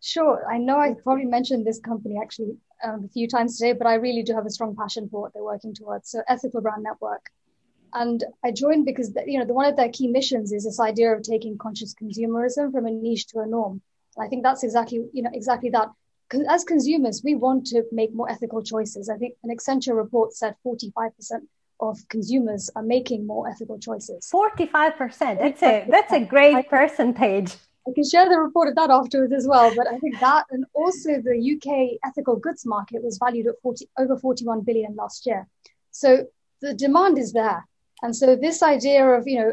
sure 0.00 0.44
i 0.50 0.58
know 0.58 0.78
i 0.78 0.92
probably 1.02 1.24
mentioned 1.24 1.66
this 1.66 1.80
company 1.80 2.18
actually 2.22 2.56
um, 2.82 3.04
a 3.04 3.08
few 3.08 3.28
times 3.28 3.58
today 3.58 3.72
but 3.72 3.86
i 3.86 3.94
really 3.94 4.22
do 4.22 4.34
have 4.34 4.46
a 4.46 4.50
strong 4.50 4.74
passion 4.76 5.08
for 5.08 5.20
what 5.22 5.32
they're 5.32 5.44
working 5.44 5.74
towards 5.74 6.10
so 6.10 6.22
ethical 6.28 6.60
brand 6.60 6.82
network 6.82 7.30
and 7.94 8.24
I 8.44 8.52
joined 8.52 8.84
because 8.84 9.12
you 9.26 9.38
know 9.38 9.44
the, 9.44 9.54
one 9.54 9.66
of 9.66 9.76
their 9.76 9.90
key 9.90 10.08
missions 10.08 10.52
is 10.52 10.64
this 10.64 10.80
idea 10.80 11.12
of 11.12 11.22
taking 11.22 11.58
conscious 11.58 11.94
consumerism 11.94 12.72
from 12.72 12.86
a 12.86 12.90
niche 12.90 13.26
to 13.28 13.40
a 13.40 13.46
norm. 13.46 13.82
And 14.16 14.26
I 14.26 14.28
think 14.28 14.42
that's 14.42 14.64
exactly 14.64 15.04
you 15.12 15.22
know 15.22 15.30
exactly 15.32 15.70
that. 15.70 15.88
As 16.48 16.64
consumers, 16.64 17.20
we 17.22 17.34
want 17.34 17.66
to 17.66 17.84
make 17.92 18.14
more 18.14 18.30
ethical 18.30 18.62
choices. 18.62 19.10
I 19.10 19.18
think 19.18 19.34
an 19.44 19.54
Accenture 19.54 19.94
report 19.94 20.32
said 20.32 20.54
45% 20.66 21.10
of 21.80 21.98
consumers 22.08 22.70
are 22.74 22.82
making 22.82 23.26
more 23.26 23.50
ethical 23.50 23.78
choices. 23.78 24.30
45%. 24.32 25.18
That's 25.18 25.62
a 25.62 25.86
that's 25.90 26.12
a 26.12 26.20
great 26.20 26.70
percentage. 26.70 27.56
I 27.86 27.92
can 27.92 28.04
share 28.04 28.28
the 28.28 28.38
report 28.38 28.68
of 28.68 28.76
that 28.76 28.90
afterwards 28.90 29.32
as 29.32 29.46
well. 29.46 29.72
But 29.74 29.88
I 29.88 29.98
think 29.98 30.20
that 30.20 30.46
and 30.50 30.64
also 30.74 31.20
the 31.20 31.36
UK 31.54 31.98
ethical 32.08 32.36
goods 32.36 32.64
market 32.64 33.02
was 33.02 33.18
valued 33.18 33.48
at 33.48 33.60
40 33.62 33.88
over 33.98 34.16
41 34.16 34.60
billion 34.62 34.94
last 34.94 35.26
year. 35.26 35.48
So 35.90 36.26
the 36.60 36.74
demand 36.74 37.18
is 37.18 37.32
there. 37.32 37.66
And 38.02 38.14
so 38.14 38.36
this 38.36 38.62
idea 38.62 39.06
of, 39.06 39.26
you 39.26 39.38
know, 39.40 39.52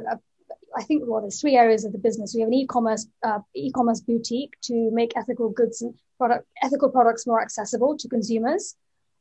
I 0.75 0.83
think 0.83 1.03
well, 1.05 1.21
there's 1.21 1.41
three 1.41 1.57
areas 1.57 1.85
of 1.85 1.91
the 1.91 1.97
business. 1.97 2.33
We 2.35 2.41
have 2.41 2.47
an 2.47 2.53
e-commerce 2.53 3.07
uh, 3.23 3.39
e-commerce 3.55 4.01
boutique 4.01 4.53
to 4.63 4.91
make 4.91 5.17
ethical 5.17 5.49
goods 5.49 5.81
and 5.81 5.93
product 6.17 6.47
ethical 6.61 6.89
products 6.89 7.25
more 7.25 7.41
accessible 7.41 7.97
to 7.97 8.07
consumers, 8.07 8.75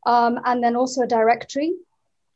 um, 0.06 0.38
and 0.44 0.62
then 0.62 0.76
also 0.76 1.02
a 1.02 1.06
directory, 1.06 1.74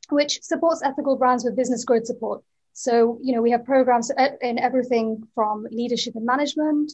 which 0.08 0.42
supports 0.42 0.82
ethical 0.82 1.16
brands 1.16 1.44
with 1.44 1.56
business 1.56 1.84
growth 1.84 2.06
support. 2.06 2.42
So 2.72 3.18
you 3.22 3.34
know 3.34 3.42
we 3.42 3.50
have 3.50 3.64
programs 3.64 4.10
in 4.40 4.58
everything 4.58 5.26
from 5.34 5.66
leadership 5.70 6.14
and 6.16 6.24
management 6.24 6.92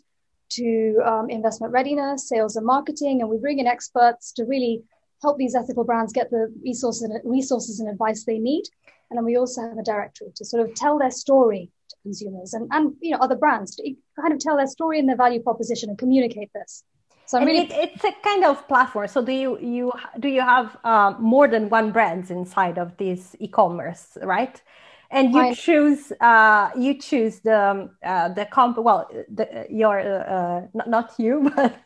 to 0.51 0.99
um, 1.05 1.31
investment 1.31 1.73
readiness, 1.73 2.29
sales 2.29 2.57
and 2.57 2.67
marketing, 2.67 3.21
and 3.21 3.31
we 3.31 3.38
bring 3.38 3.59
in 3.59 3.67
experts 3.67 4.33
to 4.33 4.45
really 4.45 4.83
help 5.23 5.37
these 5.37 5.55
ethical 5.55 5.85
brands 5.85 6.12
get 6.12 6.31
the 6.31 6.53
resources 6.62 7.03
and, 7.03 7.21
resources 7.25 7.81
and 7.81 7.88
advice 7.88 8.25
they 8.25 8.38
need. 8.38 8.64
And 9.11 9.17
then 9.17 9.25
we 9.25 9.37
also 9.37 9.62
have 9.62 9.79
a 9.79 9.83
directory 9.83 10.29
to 10.37 10.45
sort 10.45 10.69
of 10.69 10.75
tell 10.75 10.99
their 10.99 11.11
story 11.11 11.71
to 11.88 11.97
consumers 12.03 12.53
and, 12.53 12.69
and 12.71 12.95
you 13.01 13.12
know 13.12 13.19
other 13.19 13.37
brands 13.37 13.75
to 13.77 13.95
kind 14.21 14.33
of 14.33 14.38
tell 14.38 14.57
their 14.57 14.67
story 14.67 14.99
and 14.99 15.09
their 15.09 15.17
value 15.17 15.43
proposition 15.43 15.88
and 15.88 15.99
communicate 15.99 16.51
this. 16.55 16.85
So 17.27 17.38
really, 17.41 17.61
it, 17.61 17.73
it's 17.73 18.05
a 18.05 18.12
kind 18.23 18.45
of 18.45 18.67
platform. 18.69 19.07
So 19.09 19.23
do 19.23 19.33
you 19.33 19.59
you 19.59 19.93
do 20.19 20.29
you 20.29 20.41
have 20.41 20.77
um, 20.85 21.17
more 21.21 21.49
than 21.49 21.69
one 21.69 21.91
brands 21.91 22.31
inside 22.31 22.79
of 22.79 22.97
this 22.97 23.37
e-commerce, 23.38 24.17
right? 24.23 24.62
And 25.11 25.33
you 25.33 25.40
I, 25.40 25.55
choose 25.55 26.12
uh, 26.21 26.71
you 26.77 26.99
choose 26.99 27.40
the 27.40 27.59
um, 27.59 27.90
uh, 28.05 28.29
the 28.29 28.44
comp 28.44 28.79
well 28.79 29.09
the, 29.29 29.66
your 29.71 30.01
uh, 30.01 30.66
not, 30.75 30.88
not 30.88 31.12
you 31.18 31.51
but 31.57 31.79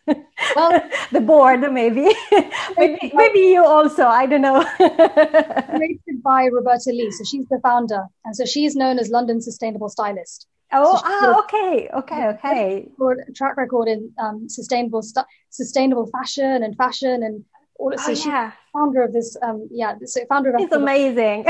well 0.56 0.82
the 1.12 1.20
board 1.20 1.60
maybe 1.72 2.08
maybe, 2.76 3.12
maybe 3.14 3.38
you 3.38 3.64
also 3.64 4.06
I 4.06 4.26
don't 4.26 4.42
know 4.42 4.64
created 4.76 6.22
by 6.22 6.46
Roberta 6.46 6.90
Lee 6.90 7.10
so 7.10 7.24
she's 7.24 7.46
the 7.48 7.60
founder 7.62 8.04
and 8.24 8.34
so 8.34 8.44
she's 8.44 8.74
known 8.74 8.98
as 8.98 9.08
London 9.08 9.40
Sustainable 9.40 9.88
Stylist 9.88 10.46
Oh, 10.74 10.96
so 10.96 11.02
ah, 11.04 11.38
okay, 11.40 11.90
okay, 11.92 12.28
okay. 12.28 12.88
Track 13.34 13.58
record 13.58 13.88
in 13.88 14.10
um, 14.18 14.48
sustainable 14.48 15.02
stu- 15.02 15.20
sustainable 15.50 16.06
fashion 16.06 16.62
and 16.62 16.74
fashion 16.76 17.22
and 17.22 17.44
all. 17.76 17.92
So 17.98 18.04
oh, 18.10 18.14
she's 18.14 18.24
yeah. 18.24 18.52
founder 18.72 19.02
of 19.02 19.12
this. 19.12 19.36
Um, 19.42 19.68
yeah, 19.70 19.94
so 20.06 20.24
founder 20.30 20.54
of. 20.54 20.62
It's 20.62 20.72
amazing. 20.72 21.44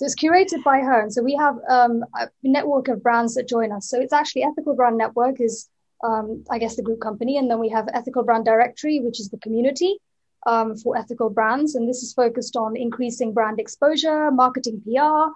So 0.00 0.06
it's 0.06 0.14
curated 0.14 0.64
by 0.64 0.78
her. 0.78 1.02
And 1.02 1.12
so 1.12 1.22
we 1.22 1.34
have 1.34 1.56
um, 1.68 2.02
a 2.14 2.26
network 2.42 2.88
of 2.88 3.02
brands 3.02 3.34
that 3.34 3.46
join 3.46 3.70
us. 3.70 3.90
So 3.90 4.00
it's 4.00 4.14
actually 4.14 4.44
Ethical 4.44 4.74
Brand 4.74 4.96
Network 4.96 5.42
is, 5.42 5.68
um, 6.02 6.42
I 6.50 6.58
guess, 6.58 6.76
the 6.76 6.82
group 6.82 7.02
company. 7.02 7.36
And 7.36 7.50
then 7.50 7.58
we 7.58 7.68
have 7.68 7.86
Ethical 7.92 8.22
Brand 8.22 8.46
Directory, 8.46 9.00
which 9.00 9.20
is 9.20 9.28
the 9.28 9.36
community 9.36 9.98
um, 10.46 10.74
for 10.74 10.96
ethical 10.96 11.28
brands. 11.28 11.74
And 11.74 11.86
this 11.86 12.02
is 12.02 12.14
focused 12.14 12.56
on 12.56 12.78
increasing 12.78 13.34
brand 13.34 13.60
exposure, 13.60 14.30
marketing 14.30 14.80
PR. 14.86 15.32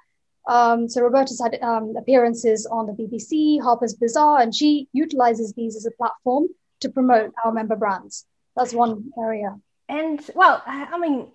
Um, 0.50 0.88
so 0.88 1.02
Roberta's 1.02 1.42
had 1.42 1.62
um, 1.62 1.94
appearances 1.98 2.64
on 2.64 2.86
the 2.86 2.94
BBC, 2.94 3.60
Harper's 3.60 3.92
Bazaar, 3.92 4.40
and 4.40 4.54
she 4.54 4.88
utilizes 4.94 5.52
these 5.52 5.76
as 5.76 5.84
a 5.84 5.90
platform 5.90 6.46
to 6.80 6.88
promote 6.88 7.34
our 7.44 7.52
member 7.52 7.76
brands. 7.76 8.24
That's 8.56 8.72
one 8.72 9.12
area. 9.18 9.58
And 9.90 10.22
well, 10.34 10.62
I 10.66 10.98
mean, 10.98 11.28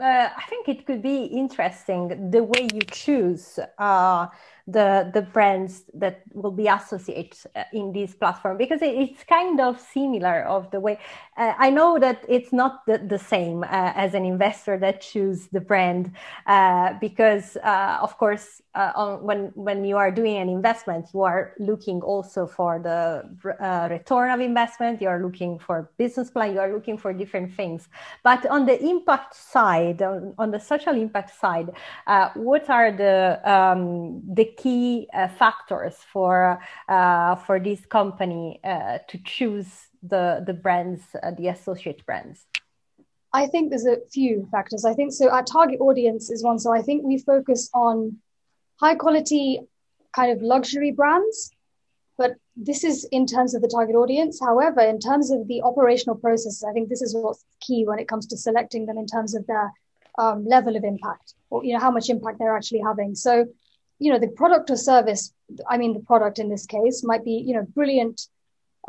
uh, 0.00 0.28
I 0.36 0.42
think 0.48 0.68
it 0.68 0.86
could 0.86 1.02
be 1.02 1.24
interesting 1.24 2.30
the 2.30 2.42
way 2.42 2.68
you 2.72 2.80
choose 2.90 3.58
uh, 3.78 4.26
the 4.68 5.10
the 5.12 5.22
brands 5.22 5.84
that 5.92 6.22
will 6.34 6.52
be 6.52 6.68
associated 6.68 7.36
uh, 7.56 7.64
in 7.72 7.92
this 7.92 8.14
platform 8.14 8.56
because 8.56 8.80
it's 8.80 9.24
kind 9.24 9.60
of 9.60 9.80
similar 9.80 10.42
of 10.42 10.70
the 10.70 10.78
way 10.78 10.98
uh, 11.36 11.54
I 11.58 11.70
know 11.70 11.98
that 11.98 12.24
it's 12.28 12.52
not 12.52 12.86
the, 12.86 12.98
the 12.98 13.18
same 13.18 13.64
uh, 13.64 13.66
as 13.96 14.14
an 14.14 14.24
investor 14.24 14.78
that 14.78 15.00
choose 15.00 15.48
the 15.48 15.60
brand 15.60 16.12
uh, 16.46 16.94
because 17.00 17.56
of 17.64 18.16
course 18.18 18.62
on, 18.74 19.22
when 19.22 19.50
when 19.54 19.84
you 19.84 19.96
are 19.96 20.10
doing 20.10 20.36
an 20.36 20.48
investment 20.48 21.08
you 21.12 21.22
are 21.22 21.54
looking 21.58 22.00
also 22.00 22.46
for 22.46 22.78
the 22.78 23.24
return 23.90 24.30
of 24.30 24.40
investment 24.40 25.02
you 25.02 25.08
are 25.08 25.20
looking 25.22 25.58
for 25.58 25.90
business 25.98 26.30
plan 26.30 26.52
you 26.52 26.60
are 26.60 26.72
looking 26.72 26.96
for 26.96 27.12
different 27.12 27.52
things. 27.54 27.88
But 28.22 28.46
on 28.46 28.66
the 28.66 28.80
impact 28.80 29.34
side 29.34 30.02
on, 30.02 30.34
on 30.38 30.50
the 30.52 30.60
social 30.60 30.94
impact 30.94 31.38
side 31.38 31.70
what 32.34 32.70
are 32.70 32.92
the 32.92 33.40
um, 33.44 34.22
the 34.34 34.51
key 34.56 35.08
uh, 35.14 35.28
factors 35.28 35.96
for 36.12 36.60
uh, 36.88 37.36
for 37.36 37.58
this 37.60 37.84
company 37.86 38.60
uh, 38.64 38.98
to 39.08 39.18
choose 39.24 39.68
the 40.02 40.42
the 40.46 40.52
brands, 40.52 41.02
the 41.38 41.48
associate 41.48 42.04
brands? 42.06 42.46
I 43.32 43.46
think 43.46 43.70
there's 43.70 43.86
a 43.86 43.98
few 44.12 44.46
factors. 44.50 44.84
I 44.84 44.94
think 44.94 45.12
so. 45.12 45.30
Our 45.30 45.44
target 45.44 45.80
audience 45.80 46.30
is 46.30 46.44
one. 46.44 46.58
So 46.58 46.72
I 46.72 46.82
think 46.82 47.02
we 47.02 47.18
focus 47.18 47.70
on 47.72 48.18
high 48.80 48.94
quality, 48.94 49.60
kind 50.14 50.30
of 50.32 50.42
luxury 50.42 50.92
brands. 50.92 51.50
But 52.18 52.32
this 52.54 52.84
is 52.84 53.08
in 53.10 53.26
terms 53.26 53.54
of 53.54 53.62
the 53.62 53.68
target 53.68 53.96
audience. 53.96 54.38
However, 54.38 54.80
in 54.80 54.98
terms 54.98 55.30
of 55.30 55.48
the 55.48 55.62
operational 55.62 56.16
process, 56.16 56.62
I 56.62 56.72
think 56.72 56.88
this 56.88 57.00
is 57.00 57.14
what's 57.14 57.44
key 57.60 57.84
when 57.86 57.98
it 57.98 58.06
comes 58.06 58.26
to 58.26 58.36
selecting 58.36 58.84
them 58.84 58.98
in 58.98 59.06
terms 59.06 59.34
of 59.34 59.46
their 59.46 59.72
um, 60.18 60.44
level 60.44 60.76
of 60.76 60.84
impact 60.84 61.34
or 61.50 61.64
you 61.64 61.72
know 61.72 61.80
how 61.80 61.90
much 61.90 62.10
impact 62.10 62.38
they're 62.38 62.56
actually 62.56 62.82
having. 62.84 63.14
So 63.14 63.46
you 64.02 64.12
know 64.12 64.18
the 64.18 64.28
product 64.28 64.70
or 64.70 64.76
service 64.76 65.32
i 65.68 65.76
mean 65.76 65.92
the 65.94 66.06
product 66.10 66.38
in 66.38 66.48
this 66.48 66.66
case 66.66 67.02
might 67.04 67.24
be 67.24 67.36
you 67.46 67.54
know 67.54 67.66
brilliant 67.78 68.28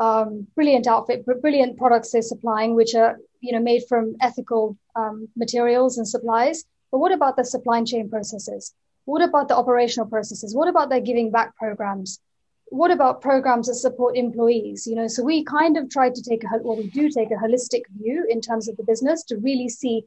um, 0.00 0.48
brilliant 0.56 0.86
outfit 0.88 1.24
brilliant 1.24 1.78
products 1.78 2.10
they're 2.10 2.22
supplying 2.22 2.74
which 2.74 2.94
are 2.96 3.16
you 3.44 3.52
know 3.52 3.60
made 3.60 3.82
from 3.88 4.16
ethical 4.20 4.76
um, 4.96 5.28
materials 5.36 5.98
and 5.98 6.08
supplies. 6.08 6.64
But 6.90 6.98
what 6.98 7.12
about 7.12 7.36
the 7.36 7.44
supply 7.44 7.82
chain 7.84 8.08
processes? 8.08 8.72
What 9.04 9.22
about 9.22 9.48
the 9.48 9.56
operational 9.56 10.08
processes? 10.08 10.54
What 10.54 10.68
about 10.68 10.88
their 10.88 11.00
giving 11.00 11.30
back 11.30 11.56
programs? 11.56 12.20
What 12.66 12.90
about 12.90 13.20
programs 13.20 13.66
that 13.66 13.74
support 13.74 14.16
employees? 14.16 14.86
You 14.86 14.96
know 14.96 15.08
so 15.08 15.22
we 15.22 15.44
kind 15.44 15.76
of 15.76 15.90
try 15.90 16.08
to 16.08 16.22
take 16.22 16.42
a 16.44 16.48
well 16.62 16.76
we 16.76 16.88
do 16.88 17.10
take 17.10 17.30
a 17.30 17.42
holistic 17.44 17.82
view 18.00 18.26
in 18.28 18.40
terms 18.40 18.68
of 18.68 18.76
the 18.76 18.84
business 18.84 19.24
to 19.24 19.36
really 19.36 19.68
see 19.68 20.04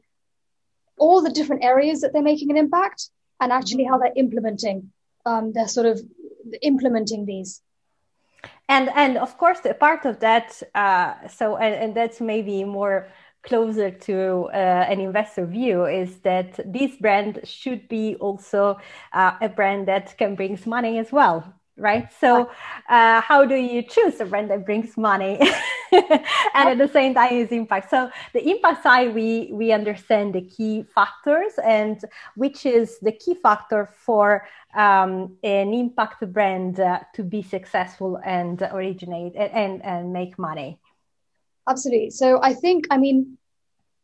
all 0.98 1.22
the 1.22 1.30
different 1.30 1.62
areas 1.62 2.00
that 2.00 2.12
they're 2.12 2.30
making 2.32 2.50
an 2.50 2.56
impact 2.56 3.10
and 3.40 3.52
actually 3.52 3.84
how 3.84 3.98
they're 3.98 4.12
implementing 4.16 4.90
um, 5.28 5.52
they're 5.52 5.68
sort 5.68 5.86
of 5.86 6.00
implementing 6.62 7.26
these. 7.26 7.62
And 8.68 8.90
and 8.94 9.16
of 9.16 9.38
course 9.38 9.60
a 9.64 9.74
part 9.74 10.04
of 10.04 10.20
that 10.20 10.62
uh, 10.74 11.28
so 11.28 11.56
and, 11.56 11.74
and 11.74 11.94
that's 11.94 12.20
maybe 12.20 12.64
more 12.64 13.08
closer 13.42 13.90
to 13.90 14.50
uh, 14.52 14.84
an 14.92 15.00
investor 15.00 15.46
view 15.46 15.86
is 15.86 16.18
that 16.18 16.60
this 16.66 16.96
brand 16.96 17.40
should 17.44 17.88
be 17.88 18.16
also 18.16 18.78
uh, 19.12 19.32
a 19.40 19.48
brand 19.48 19.88
that 19.88 20.16
can 20.18 20.34
bring 20.34 20.58
money 20.66 20.98
as 20.98 21.12
well 21.12 21.57
right? 21.78 22.08
So, 22.20 22.50
uh, 22.88 23.20
how 23.20 23.44
do 23.44 23.54
you 23.54 23.82
choose 23.82 24.20
a 24.20 24.24
brand 24.24 24.50
that 24.50 24.66
brings 24.66 24.96
money 24.96 25.38
and 25.92 26.68
at 26.68 26.78
the 26.78 26.88
same 26.88 27.14
time 27.14 27.32
is 27.32 27.50
impact? 27.50 27.90
So, 27.90 28.10
the 28.34 28.46
impact 28.48 28.82
side, 28.82 29.14
we 29.14 29.50
we 29.52 29.72
understand 29.72 30.34
the 30.34 30.42
key 30.42 30.84
factors 30.94 31.52
and 31.64 32.04
which 32.34 32.66
is 32.66 32.98
the 33.00 33.12
key 33.12 33.34
factor 33.34 33.88
for 33.96 34.46
um, 34.74 35.36
an 35.42 35.72
impact 35.72 36.20
brand 36.32 36.80
uh, 36.80 37.00
to 37.14 37.22
be 37.22 37.42
successful 37.42 38.20
and 38.24 38.60
originate 38.62 39.34
and 39.36 39.84
and 39.84 40.12
make 40.12 40.38
money. 40.38 40.78
Absolutely. 41.68 42.10
So, 42.10 42.40
I 42.42 42.54
think, 42.54 42.86
I 42.90 42.98
mean. 42.98 43.38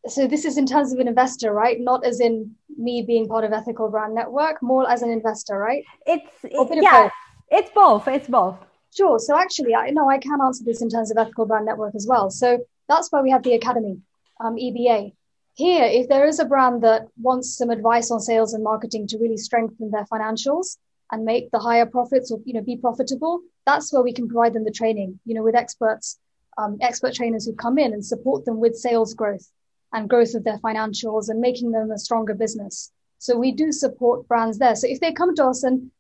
So 0.06 0.26
this 0.28 0.44
is 0.44 0.58
in 0.58 0.66
terms 0.66 0.92
of 0.92 0.98
an 0.98 1.08
investor, 1.08 1.50
right? 1.54 1.80
Not 1.80 2.04
as 2.04 2.20
in 2.20 2.54
me 2.76 3.00
being 3.00 3.26
part 3.26 3.42
of 3.42 3.54
Ethical 3.54 3.88
Brand 3.88 4.14
Network, 4.14 4.62
more 4.62 4.86
as 4.86 5.00
an 5.00 5.08
investor, 5.08 5.56
right? 5.56 5.82
It's 6.04 6.44
it, 6.44 6.82
yeah. 6.82 7.08
It's 7.48 7.70
both. 7.70 8.08
It's 8.08 8.28
both. 8.28 8.56
Sure. 8.96 9.18
So 9.18 9.36
actually, 9.36 9.74
I 9.74 9.90
know 9.90 10.08
I 10.08 10.18
can 10.18 10.40
answer 10.40 10.64
this 10.64 10.82
in 10.82 10.88
terms 10.88 11.10
of 11.10 11.18
ethical 11.18 11.46
brand 11.46 11.66
network 11.66 11.94
as 11.94 12.06
well. 12.06 12.30
So 12.30 12.64
that's 12.88 13.10
why 13.10 13.22
we 13.22 13.30
have 13.30 13.42
the 13.42 13.54
academy, 13.54 14.00
um, 14.40 14.56
EBA. 14.56 15.14
Here, 15.54 15.84
if 15.84 16.08
there 16.08 16.26
is 16.26 16.38
a 16.38 16.44
brand 16.44 16.82
that 16.82 17.08
wants 17.20 17.56
some 17.56 17.70
advice 17.70 18.10
on 18.10 18.20
sales 18.20 18.54
and 18.54 18.64
marketing 18.64 19.06
to 19.08 19.18
really 19.18 19.36
strengthen 19.36 19.90
their 19.90 20.04
financials 20.04 20.78
and 21.10 21.24
make 21.24 21.50
the 21.50 21.58
higher 21.58 21.86
profits 21.86 22.30
or 22.30 22.40
you 22.44 22.54
know 22.54 22.62
be 22.62 22.76
profitable, 22.76 23.40
that's 23.66 23.92
where 23.92 24.02
we 24.02 24.12
can 24.12 24.28
provide 24.28 24.52
them 24.52 24.64
the 24.64 24.70
training. 24.70 25.18
You 25.24 25.34
know, 25.34 25.42
with 25.42 25.54
experts, 25.54 26.18
um, 26.58 26.78
expert 26.80 27.14
trainers 27.14 27.46
who 27.46 27.54
come 27.54 27.78
in 27.78 27.92
and 27.92 28.04
support 28.04 28.44
them 28.44 28.58
with 28.58 28.76
sales 28.76 29.14
growth 29.14 29.48
and 29.92 30.10
growth 30.10 30.34
of 30.34 30.44
their 30.44 30.58
financials 30.58 31.28
and 31.28 31.40
making 31.40 31.70
them 31.70 31.90
a 31.90 31.98
stronger 31.98 32.34
business. 32.34 32.92
So 33.18 33.38
we 33.38 33.52
do 33.52 33.72
support 33.72 34.28
brands 34.28 34.58
there. 34.58 34.74
So 34.74 34.86
if 34.88 35.00
they 35.00 35.12
come 35.12 35.34
to 35.36 35.46
us 35.46 35.62
and 35.62 35.90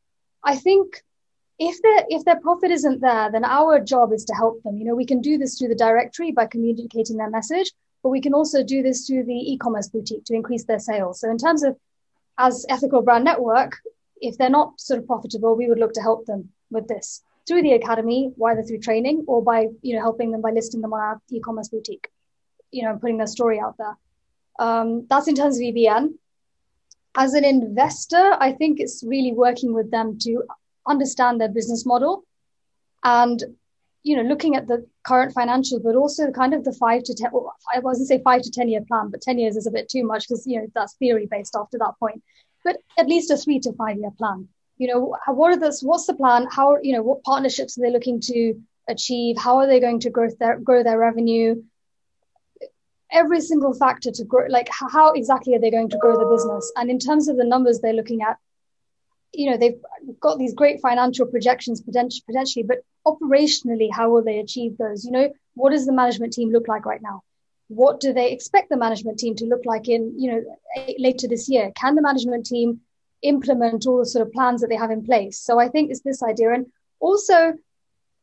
I 0.42 0.56
think 0.56 1.02
if 1.58 1.80
their 1.82 2.04
if 2.08 2.24
their 2.24 2.40
profit 2.40 2.70
isn't 2.70 3.00
there, 3.00 3.30
then 3.30 3.44
our 3.44 3.80
job 3.80 4.12
is 4.12 4.24
to 4.24 4.34
help 4.34 4.62
them. 4.62 4.76
You 4.76 4.84
know, 4.84 4.94
we 4.94 5.06
can 5.06 5.20
do 5.20 5.38
this 5.38 5.58
through 5.58 5.68
the 5.68 5.74
directory 5.74 6.32
by 6.32 6.46
communicating 6.46 7.16
their 7.16 7.30
message, 7.30 7.70
but 8.02 8.08
we 8.10 8.20
can 8.20 8.34
also 8.34 8.64
do 8.64 8.82
this 8.82 9.06
through 9.06 9.24
the 9.24 9.52
e-commerce 9.52 9.88
boutique 9.88 10.24
to 10.24 10.34
increase 10.34 10.64
their 10.64 10.78
sales. 10.78 11.20
So 11.20 11.30
in 11.30 11.38
terms 11.38 11.62
of 11.62 11.76
as 12.38 12.66
ethical 12.68 13.02
brand 13.02 13.24
network, 13.24 13.78
if 14.20 14.36
they're 14.36 14.50
not 14.50 14.80
sort 14.80 14.98
of 14.98 15.06
profitable, 15.06 15.54
we 15.54 15.68
would 15.68 15.78
look 15.78 15.92
to 15.94 16.00
help 16.00 16.26
them 16.26 16.50
with 16.70 16.88
this 16.88 17.22
through 17.46 17.62
the 17.62 17.74
academy, 17.74 18.32
either 18.44 18.62
through 18.62 18.78
training 18.78 19.24
or 19.28 19.42
by 19.42 19.68
you 19.82 19.94
know 19.94 20.02
helping 20.02 20.32
them 20.32 20.40
by 20.40 20.50
listing 20.50 20.80
them 20.80 20.92
on 20.92 21.00
our 21.00 21.20
e-commerce 21.30 21.68
boutique, 21.68 22.08
you 22.72 22.82
know, 22.82 22.90
and 22.90 23.00
putting 23.00 23.18
their 23.18 23.28
story 23.28 23.60
out 23.60 23.76
there. 23.78 23.96
Um, 24.58 25.06
that's 25.08 25.28
in 25.28 25.34
terms 25.34 25.56
of 25.56 25.62
EBN. 25.62 26.14
As 27.16 27.34
an 27.34 27.44
investor, 27.44 28.36
I 28.40 28.50
think 28.52 28.80
it's 28.80 29.04
really 29.06 29.32
working 29.32 29.72
with 29.72 29.92
them 29.92 30.18
to 30.22 30.42
understand 30.86 31.40
their 31.40 31.48
business 31.48 31.86
model 31.86 32.24
and 33.02 33.42
you 34.02 34.16
know 34.16 34.22
looking 34.22 34.54
at 34.56 34.66
the 34.66 34.86
current 35.02 35.32
financial 35.32 35.80
but 35.80 35.96
also 35.96 36.30
kind 36.30 36.52
of 36.54 36.64
the 36.64 36.72
five 36.72 37.02
to 37.02 37.14
ten 37.14 37.30
well, 37.32 37.54
i 37.74 37.78
wasn't 37.78 38.06
say 38.08 38.20
five 38.22 38.42
to 38.42 38.50
ten 38.50 38.68
year 38.68 38.82
plan 38.86 39.08
but 39.10 39.22
10 39.22 39.38
years 39.38 39.56
is 39.56 39.66
a 39.66 39.70
bit 39.70 39.88
too 39.88 40.04
much 40.04 40.28
because 40.28 40.46
you 40.46 40.60
know 40.60 40.66
that's 40.74 40.94
theory 40.94 41.26
based 41.30 41.56
after 41.58 41.78
that 41.78 41.94
point 41.98 42.22
but 42.64 42.78
at 42.98 43.06
least 43.06 43.30
a 43.30 43.36
three 43.36 43.60
to 43.60 43.72
five 43.74 43.98
year 43.98 44.10
plan. 44.16 44.48
You 44.78 44.88
know 44.88 45.16
what 45.26 45.52
are 45.52 45.60
this 45.60 45.82
what's 45.82 46.06
the 46.06 46.14
plan? 46.14 46.48
How 46.50 46.78
you 46.82 46.94
know 46.94 47.02
what 47.02 47.22
partnerships 47.22 47.78
are 47.78 47.82
they 47.82 47.92
looking 47.92 48.20
to 48.22 48.54
achieve? 48.88 49.36
How 49.38 49.58
are 49.58 49.68
they 49.68 49.78
going 49.78 50.00
to 50.00 50.10
grow 50.10 50.28
their 50.40 50.58
grow 50.58 50.82
their 50.82 50.98
revenue? 50.98 51.62
Every 53.12 53.40
single 53.40 53.72
factor 53.74 54.10
to 54.10 54.24
grow, 54.24 54.46
like 54.48 54.68
how 54.68 55.12
exactly 55.12 55.54
are 55.54 55.60
they 55.60 55.70
going 55.70 55.90
to 55.90 55.98
grow 55.98 56.18
the 56.18 56.34
business? 56.34 56.72
And 56.76 56.90
in 56.90 56.98
terms 56.98 57.28
of 57.28 57.36
the 57.36 57.44
numbers 57.44 57.78
they're 57.78 57.92
looking 57.92 58.22
at, 58.22 58.38
you 59.34 59.50
know, 59.50 59.56
they've 59.56 59.80
got 60.20 60.38
these 60.38 60.54
great 60.54 60.80
financial 60.80 61.26
projections 61.26 61.80
potentially, 61.80 62.64
but 62.64 62.78
operationally, 63.06 63.88
how 63.92 64.10
will 64.10 64.22
they 64.22 64.38
achieve 64.38 64.78
those? 64.78 65.04
You 65.04 65.10
know, 65.10 65.32
what 65.54 65.70
does 65.70 65.86
the 65.86 65.92
management 65.92 66.32
team 66.32 66.50
look 66.50 66.68
like 66.68 66.86
right 66.86 67.02
now? 67.02 67.22
What 67.68 68.00
do 68.00 68.12
they 68.12 68.32
expect 68.32 68.68
the 68.68 68.76
management 68.76 69.18
team 69.18 69.34
to 69.36 69.46
look 69.46 69.62
like 69.64 69.88
in, 69.88 70.14
you 70.18 70.32
know, 70.32 70.44
later 70.98 71.28
this 71.28 71.48
year? 71.48 71.72
Can 71.74 71.94
the 71.94 72.02
management 72.02 72.46
team 72.46 72.80
implement 73.22 73.86
all 73.86 73.98
the 73.98 74.06
sort 74.06 74.26
of 74.26 74.32
plans 74.32 74.60
that 74.60 74.68
they 74.68 74.76
have 74.76 74.90
in 74.90 75.04
place? 75.04 75.38
So 75.38 75.58
I 75.58 75.68
think 75.68 75.90
it's 75.90 76.02
this 76.02 76.22
idea. 76.22 76.52
And 76.52 76.66
also 77.00 77.54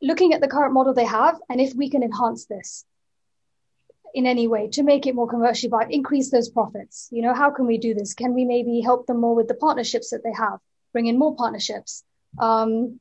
looking 0.01 0.33
at 0.33 0.41
the 0.41 0.47
current 0.47 0.73
model 0.73 0.93
they 0.93 1.05
have 1.05 1.39
and 1.49 1.61
if 1.61 1.73
we 1.75 1.89
can 1.89 2.03
enhance 2.03 2.45
this 2.45 2.85
in 4.13 4.25
any 4.25 4.47
way 4.47 4.67
to 4.69 4.83
make 4.83 5.07
it 5.07 5.15
more 5.15 5.27
commercially 5.27 5.69
viable, 5.69 5.93
increase 5.93 6.29
those 6.29 6.49
profits. 6.49 7.07
You 7.11 7.21
know, 7.21 7.33
how 7.33 7.51
can 7.51 7.65
we 7.65 7.77
do 7.77 7.93
this? 7.93 8.13
Can 8.13 8.33
we 8.33 8.45
maybe 8.45 8.81
help 8.81 9.07
them 9.07 9.21
more 9.21 9.35
with 9.35 9.47
the 9.47 9.53
partnerships 9.53 10.09
that 10.09 10.23
they 10.23 10.33
have, 10.33 10.59
bring 10.93 11.07
in 11.07 11.17
more 11.17 11.35
partnerships? 11.35 12.03
Um, 12.39 12.99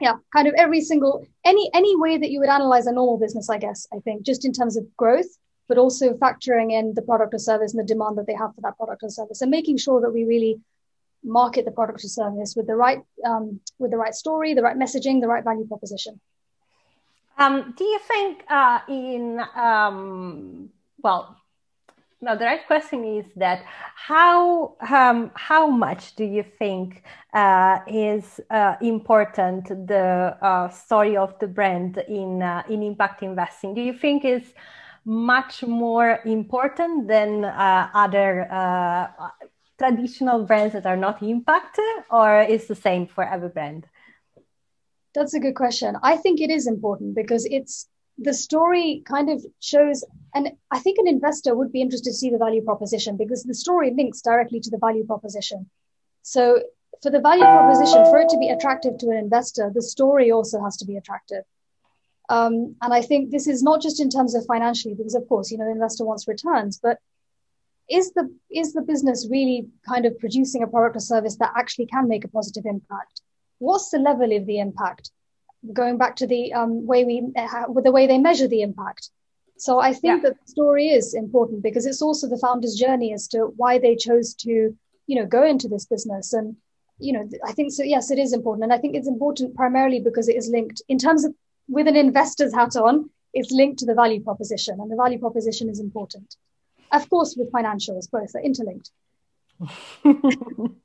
yeah, 0.00 0.14
kind 0.32 0.48
of 0.48 0.54
every 0.56 0.80
single 0.80 1.26
any 1.44 1.70
any 1.74 1.94
way 1.96 2.16
that 2.16 2.30
you 2.30 2.40
would 2.40 2.48
analyze 2.48 2.86
a 2.86 2.92
normal 2.92 3.18
business, 3.18 3.50
I 3.50 3.58
guess. 3.58 3.86
I 3.92 3.98
think 4.00 4.22
just 4.22 4.44
in 4.44 4.52
terms 4.52 4.76
of 4.76 4.84
growth, 4.96 5.28
but 5.68 5.78
also 5.78 6.14
factoring 6.14 6.72
in 6.72 6.94
the 6.94 7.02
product 7.02 7.34
or 7.34 7.38
service 7.38 7.74
and 7.74 7.80
the 7.80 7.86
demand 7.86 8.16
that 8.18 8.26
they 8.26 8.34
have 8.34 8.54
for 8.54 8.62
that 8.62 8.76
product 8.76 9.02
or 9.02 9.10
service, 9.10 9.42
and 9.42 9.50
making 9.50 9.76
sure 9.76 10.00
that 10.00 10.12
we 10.12 10.24
really 10.24 10.60
market 11.22 11.66
the 11.66 11.70
product 11.70 12.02
or 12.02 12.08
service 12.08 12.54
with 12.56 12.66
the 12.66 12.74
right 12.74 13.02
um, 13.26 13.60
with 13.78 13.90
the 13.90 13.96
right 13.96 14.14
story, 14.14 14.54
the 14.54 14.62
right 14.62 14.76
messaging, 14.76 15.20
the 15.20 15.28
right 15.28 15.44
value 15.44 15.66
proposition. 15.66 16.18
Um, 17.36 17.74
do 17.76 17.84
you 17.84 17.98
think 17.98 18.44
uh, 18.48 18.80
in 18.88 19.40
um, 19.54 20.70
well, 21.02 21.36
no, 22.22 22.36
the 22.36 22.44
right 22.44 22.66
question 22.66 23.04
is 23.04 23.24
that 23.36 23.64
how 23.94 24.74
um, 24.90 25.30
how 25.34 25.66
much 25.68 26.14
do 26.16 26.24
you 26.24 26.44
think 26.58 27.02
uh, 27.32 27.78
is 27.86 28.40
uh, 28.50 28.76
important 28.82 29.68
the 29.86 30.36
uh, 30.42 30.68
story 30.68 31.16
of 31.16 31.38
the 31.38 31.46
brand 31.46 31.96
in 32.08 32.42
uh, 32.42 32.62
in 32.68 32.82
impact 32.82 33.22
investing? 33.22 33.74
Do 33.74 33.80
you 33.80 33.94
think 33.94 34.24
is 34.24 34.52
much 35.06 35.62
more 35.62 36.20
important 36.26 37.08
than 37.08 37.44
uh, 37.44 37.88
other 37.94 38.52
uh, 38.52 39.06
traditional 39.78 40.44
brands 40.44 40.74
that 40.74 40.84
are 40.84 40.98
not 40.98 41.22
impact, 41.22 41.78
or 42.10 42.42
is 42.42 42.66
the 42.66 42.74
same 42.74 43.06
for 43.06 43.24
every 43.24 43.48
brand? 43.48 43.86
That's 45.14 45.32
a 45.32 45.40
good 45.40 45.54
question. 45.54 45.96
I 46.02 46.16
think 46.16 46.40
it 46.40 46.50
is 46.50 46.66
important 46.66 47.14
because 47.14 47.46
it's 47.46 47.88
the 48.18 48.34
story 48.34 49.02
kind 49.06 49.30
of 49.30 49.44
shows, 49.60 50.04
and 50.34 50.52
I 50.70 50.78
think 50.78 50.98
an 50.98 51.08
investor 51.08 51.54
would 51.54 51.72
be 51.72 51.80
interested 51.80 52.10
to 52.10 52.16
see 52.16 52.30
the 52.30 52.38
value 52.38 52.62
proposition 52.62 53.16
because 53.16 53.42
the 53.42 53.54
story 53.54 53.92
links 53.96 54.20
directly 54.20 54.60
to 54.60 54.70
the 54.70 54.78
value 54.78 55.04
proposition. 55.04 55.70
So, 56.22 56.62
for 57.02 57.10
the 57.10 57.20
value 57.20 57.44
proposition, 57.44 58.04
for 58.04 58.20
it 58.20 58.28
to 58.28 58.38
be 58.38 58.50
attractive 58.50 58.98
to 58.98 59.10
an 59.10 59.16
investor, 59.16 59.70
the 59.74 59.82
story 59.82 60.30
also 60.30 60.62
has 60.62 60.76
to 60.78 60.84
be 60.84 60.96
attractive. 60.96 61.44
Um, 62.28 62.76
and 62.82 62.92
I 62.92 63.00
think 63.00 63.30
this 63.30 63.46
is 63.46 63.62
not 63.62 63.80
just 63.80 64.00
in 64.00 64.10
terms 64.10 64.34
of 64.34 64.44
financially, 64.44 64.94
because 64.94 65.14
of 65.14 65.26
course, 65.26 65.50
you 65.50 65.58
know, 65.58 65.64
the 65.64 65.72
investor 65.72 66.04
wants 66.04 66.28
returns, 66.28 66.78
but 66.82 66.98
is 67.88 68.12
the 68.12 68.32
is 68.50 68.72
the 68.72 68.82
business 68.82 69.26
really 69.30 69.66
kind 69.88 70.04
of 70.04 70.18
producing 70.18 70.62
a 70.62 70.66
product 70.66 70.96
or 70.96 71.00
service 71.00 71.36
that 71.36 71.52
actually 71.56 71.86
can 71.86 72.06
make 72.06 72.24
a 72.24 72.28
positive 72.28 72.66
impact? 72.66 73.22
what's 73.60 73.90
the 73.90 73.98
level 73.98 74.36
of 74.36 74.46
the 74.46 74.58
impact? 74.58 75.10
Going 75.72 75.98
back 75.98 76.16
to 76.16 76.26
the 76.26 76.52
um, 76.52 76.86
way 76.86 77.04
we, 77.04 77.22
uh, 77.36 77.66
the 77.82 77.92
way 77.92 78.06
they 78.06 78.18
measure 78.18 78.48
the 78.48 78.62
impact. 78.62 79.10
So 79.58 79.78
I 79.78 79.92
think 79.92 80.22
yeah. 80.22 80.30
that 80.30 80.38
the 80.40 80.50
story 80.50 80.88
is 80.88 81.12
important 81.12 81.62
because 81.62 81.84
it's 81.84 82.00
also 82.00 82.26
the 82.26 82.38
founder's 82.38 82.74
journey 82.74 83.12
as 83.12 83.28
to 83.28 83.52
why 83.56 83.78
they 83.78 83.94
chose 83.94 84.34
to, 84.36 84.74
you 85.06 85.16
know, 85.16 85.26
go 85.26 85.44
into 85.44 85.68
this 85.68 85.84
business. 85.84 86.32
And, 86.32 86.56
you 86.98 87.12
know, 87.12 87.28
I 87.46 87.52
think 87.52 87.72
so. 87.72 87.82
Yes, 87.82 88.10
it 88.10 88.18
is 88.18 88.32
important. 88.32 88.64
And 88.64 88.72
I 88.72 88.78
think 88.78 88.96
it's 88.96 89.06
important 89.06 89.54
primarily 89.54 90.00
because 90.00 90.30
it 90.30 90.36
is 90.36 90.48
linked 90.48 90.80
in 90.88 90.96
terms 90.96 91.24
of 91.26 91.34
with 91.68 91.86
an 91.88 91.96
investor's 91.96 92.54
hat 92.54 92.74
on, 92.76 93.10
it's 93.34 93.52
linked 93.52 93.78
to 93.80 93.86
the 93.86 93.94
value 93.94 94.22
proposition 94.22 94.78
and 94.80 94.90
the 94.90 94.96
value 94.96 95.18
proposition 95.18 95.68
is 95.68 95.78
important. 95.78 96.36
Of 96.90 97.08
course, 97.10 97.36
with 97.36 97.52
financials, 97.52 98.10
both 98.10 98.34
are 98.34 98.42
interlinked. 98.42 98.90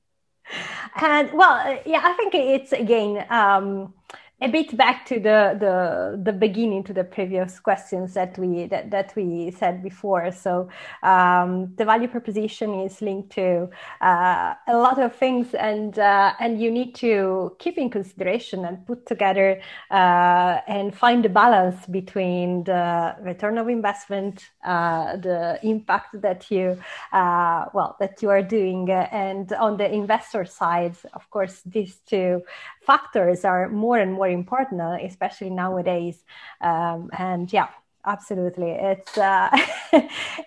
and 1.02 1.32
well 1.34 1.54
uh, 1.54 1.78
yeah 1.86 2.02
i 2.04 2.14
think 2.14 2.36
it's 2.36 2.72
again 2.74 3.26
um, 3.30 3.94
a 4.42 4.50
bit 4.50 4.76
back 4.76 5.06
to 5.06 5.16
the, 5.16 5.56
the 5.58 6.22
the 6.22 6.34
beginning 6.34 6.84
to 6.84 6.94
the 6.94 7.06
previous 7.06 7.58
questions 7.58 8.14
that 8.16 8.38
we 8.38 8.68
that, 8.68 8.92
that 8.92 9.16
we 9.16 9.50
said 9.52 9.82
before. 9.82 10.30
So 10.32 10.68
um, 11.04 11.74
the 11.78 11.86
value 11.86 12.10
proposition 12.10 12.82
is 12.82 13.02
linked 13.02 13.32
to 13.34 13.70
uh, 14.02 14.54
a 14.68 14.78
lot 14.78 15.00
of 15.00 15.16
things 15.16 15.54
and 15.54 15.98
uh, 15.98 16.34
and 16.42 16.62
you 16.62 16.70
need 16.70 16.96
to 16.96 17.56
keep 17.60 17.78
in 17.78 17.90
consideration 17.90 18.66
and 18.66 18.86
put 18.86 19.06
together 19.06 19.62
uh, 19.90 20.60
and 20.68 20.94
find 20.94 21.24
the 21.24 21.30
balance 21.30 21.86
between 21.86 22.66
the 22.66 23.16
return 23.22 23.58
of 23.58 23.70
investment 23.70 24.50
uh, 24.66 25.16
the 25.16 25.60
impact 25.64 26.22
that 26.22 26.52
you 26.52 26.78
uh, 27.14 27.66
well 27.74 27.96
that 28.02 28.22
you 28.22 28.30
are 28.30 28.44
doing 28.44 28.92
and 28.92 29.54
on 29.54 29.78
the 29.78 29.90
investor 29.90 30.44
side 30.44 30.96
of 31.14 31.30
course 31.30 31.62
these 31.66 31.96
two 32.06 32.44
factors 32.86 33.46
are 33.46 33.70
more 33.70 33.98
and 33.98 34.12
more 34.12 34.25
important, 34.34 34.82
uh, 34.82 34.98
especially 35.02 35.50
nowadays. 35.50 36.24
Um, 36.62 37.10
and 37.18 37.52
yeah, 37.52 37.68
absolutely. 38.06 38.72
It's 38.72 39.18
uh, 39.18 39.50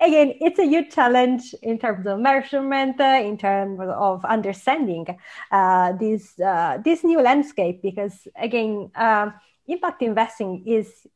again, 0.01 0.35
it's 0.41 0.59
a 0.59 0.67
huge 0.67 0.91
challenge 0.95 1.55
in 1.63 1.79
terms 1.79 2.07
of 2.07 2.19
measurement, 2.19 3.01
uh, 3.01 3.21
in 3.23 3.37
terms 3.39 3.81
of 3.81 4.25
understanding 4.25 5.07
uh, 5.51 5.93
this 5.93 6.39
uh, 6.41 6.79
this 6.85 7.05
new 7.05 7.21
landscape. 7.21 7.83
Because 7.83 8.27
again, 8.37 8.91
um, 8.95 9.35
impact 9.67 10.03
investing 10.03 10.65
is 10.67 11.07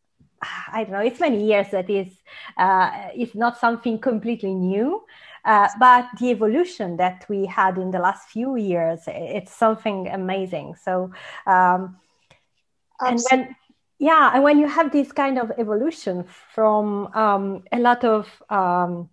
I 0.72 0.84
don't 0.84 0.92
know. 0.92 1.00
It's 1.00 1.20
many 1.20 1.46
years 1.46 1.68
that 1.70 1.88
is 1.88 2.08
uh, 2.56 2.90
it's 3.14 3.34
not 3.34 3.58
something 3.58 3.98
completely 3.98 4.54
new. 4.54 5.04
Uh, 5.44 5.68
but 5.78 6.06
the 6.20 6.30
evolution 6.30 6.96
that 6.96 7.26
we 7.28 7.46
had 7.46 7.76
in 7.76 7.90
the 7.90 7.98
last 7.98 8.28
few 8.28 8.56
years, 8.56 9.00
it's 9.08 9.52
something 9.52 10.06
amazing. 10.08 10.76
So, 10.76 11.10
um, 11.46 11.96
and 13.06 13.20
when 13.30 13.56
yeah, 13.98 14.32
and 14.34 14.42
when 14.42 14.58
you 14.58 14.66
have 14.66 14.90
this 14.90 15.12
kind 15.12 15.38
of 15.38 15.52
evolution 15.58 16.24
from 16.54 17.06
um, 17.14 17.62
a 17.70 17.78
lot 17.78 18.04
of 18.04 18.26
um, 18.50 19.08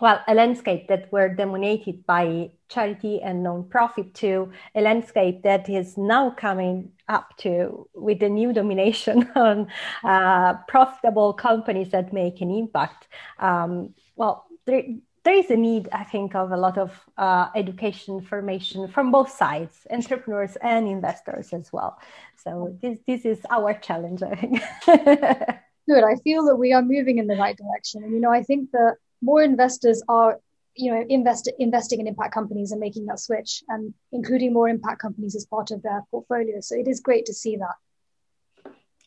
well, 0.00 0.22
a 0.28 0.34
landscape 0.34 0.88
that 0.88 1.10
were 1.10 1.28
dominated 1.28 2.04
by 2.06 2.50
charity 2.68 3.22
and 3.22 3.42
non-profit 3.42 4.12
to 4.14 4.52
a 4.74 4.80
landscape 4.80 5.42
that 5.42 5.68
is 5.70 5.96
now 5.96 6.30
coming 6.30 6.90
up 7.08 7.36
to 7.38 7.88
with 7.94 8.18
the 8.20 8.28
new 8.28 8.52
domination 8.52 9.30
on 9.36 9.68
uh, 10.04 10.54
profitable 10.68 11.32
companies 11.32 11.90
that 11.90 12.12
make 12.12 12.40
an 12.40 12.50
impact. 12.50 13.08
Um, 13.38 13.94
well, 14.16 14.44
there, 14.66 14.82
there 15.26 15.34
is 15.34 15.50
a 15.50 15.56
need, 15.56 15.88
I 15.90 16.04
think, 16.04 16.36
of 16.36 16.52
a 16.52 16.56
lot 16.56 16.78
of 16.78 16.92
uh, 17.18 17.48
education, 17.56 18.20
formation 18.20 18.86
from 18.86 19.10
both 19.10 19.28
sides, 19.28 19.84
entrepreneurs 19.90 20.56
and 20.62 20.86
investors 20.86 21.52
as 21.52 21.72
well. 21.72 21.98
So 22.36 22.76
this 22.80 23.00
this 23.08 23.24
is 23.24 23.40
our 23.50 23.74
challenge, 23.74 24.22
I 24.22 24.34
think. 24.36 24.62
Good. 25.88 26.04
I 26.04 26.14
feel 26.24 26.44
that 26.46 26.56
we 26.56 26.72
are 26.72 26.82
moving 26.82 27.18
in 27.18 27.26
the 27.26 27.36
right 27.36 27.56
direction, 27.56 28.04
and 28.04 28.12
you 28.12 28.20
know, 28.20 28.30
I 28.30 28.44
think 28.44 28.70
that 28.70 28.94
more 29.20 29.42
investors 29.42 30.00
are, 30.08 30.38
you 30.76 30.92
know, 30.92 31.04
invest, 31.08 31.50
investing 31.58 31.98
in 32.00 32.06
impact 32.06 32.32
companies 32.32 32.70
and 32.70 32.80
making 32.80 33.06
that 33.06 33.18
switch, 33.18 33.64
and 33.68 33.92
including 34.12 34.52
more 34.52 34.68
impact 34.68 35.00
companies 35.00 35.34
as 35.34 35.44
part 35.46 35.72
of 35.72 35.82
their 35.82 36.02
portfolio. 36.12 36.60
So 36.60 36.76
it 36.76 36.86
is 36.86 37.00
great 37.00 37.26
to 37.26 37.34
see 37.34 37.56
that. 37.56 37.74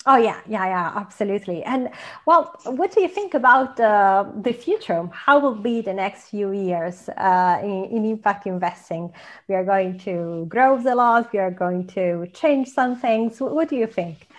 Oh 0.06 0.16
yeah, 0.16 0.40
yeah, 0.48 0.66
yeah, 0.66 0.94
absolutely. 0.96 1.62
And 1.64 1.90
well, 2.26 2.56
what 2.66 2.94
do 2.94 3.02
you 3.02 3.10
think 3.10 3.34
about 3.34 3.78
uh, 3.80 4.26
the 4.42 4.54
future? 4.54 5.10
How 5.12 5.40
will 5.40 5.56
be 5.56 5.82
the 5.82 5.94
next 5.94 6.30
few 6.30 6.52
years 6.54 7.10
uh, 7.10 7.60
in, 7.62 7.84
in, 7.86 8.06
impact 8.06 8.48
investing? 8.48 9.12
We 9.50 9.56
are 9.56 9.66
going 9.66 10.00
to 10.00 10.46
grow 10.48 10.78
a 10.78 10.96
lot. 10.96 11.34
We 11.34 11.40
are 11.40 11.52
going 11.52 11.88
to 11.88 12.28
change 12.34 12.70
some 12.70 12.96
things. 12.96 13.42
What, 13.42 13.54
what 13.54 13.68
do 13.68 13.76
you 13.76 13.88
think? 13.88 14.30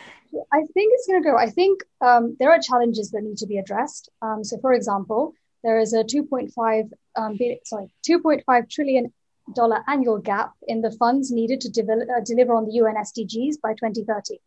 I 0.51 0.61
think 0.73 0.93
it's 0.95 1.07
going 1.07 1.23
to 1.23 1.31
go. 1.31 1.37
I 1.37 1.51
think 1.51 1.83
um, 2.01 2.37
there 2.41 2.51
are 2.51 2.59
challenges 2.59 3.11
that 3.11 3.23
need 3.23 3.37
to 3.39 3.47
be 3.47 3.59
addressed. 3.59 4.09
Um, 4.23 4.43
so, 4.43 4.57
for 4.61 4.73
example, 4.73 5.35
there 5.63 5.79
is 5.79 5.93
a 5.93 6.05
2.5 6.05 6.91
um, 7.17 7.39
sorry 7.65 7.93
2.5 8.09 8.71
trillion 8.71 9.13
dollar 9.55 9.83
annual 9.89 10.19
gap 10.19 10.55
in 10.67 10.81
the 10.81 10.93
funds 10.93 11.31
needed 11.31 11.61
to 11.61 11.69
de- 11.69 11.83
uh, 11.83 12.21
deliver 12.25 12.55
on 12.55 12.65
the 12.65 12.73
UN 12.73 12.95
SDGs 12.95 13.61
by 13.61 13.73
2030. 13.75 14.39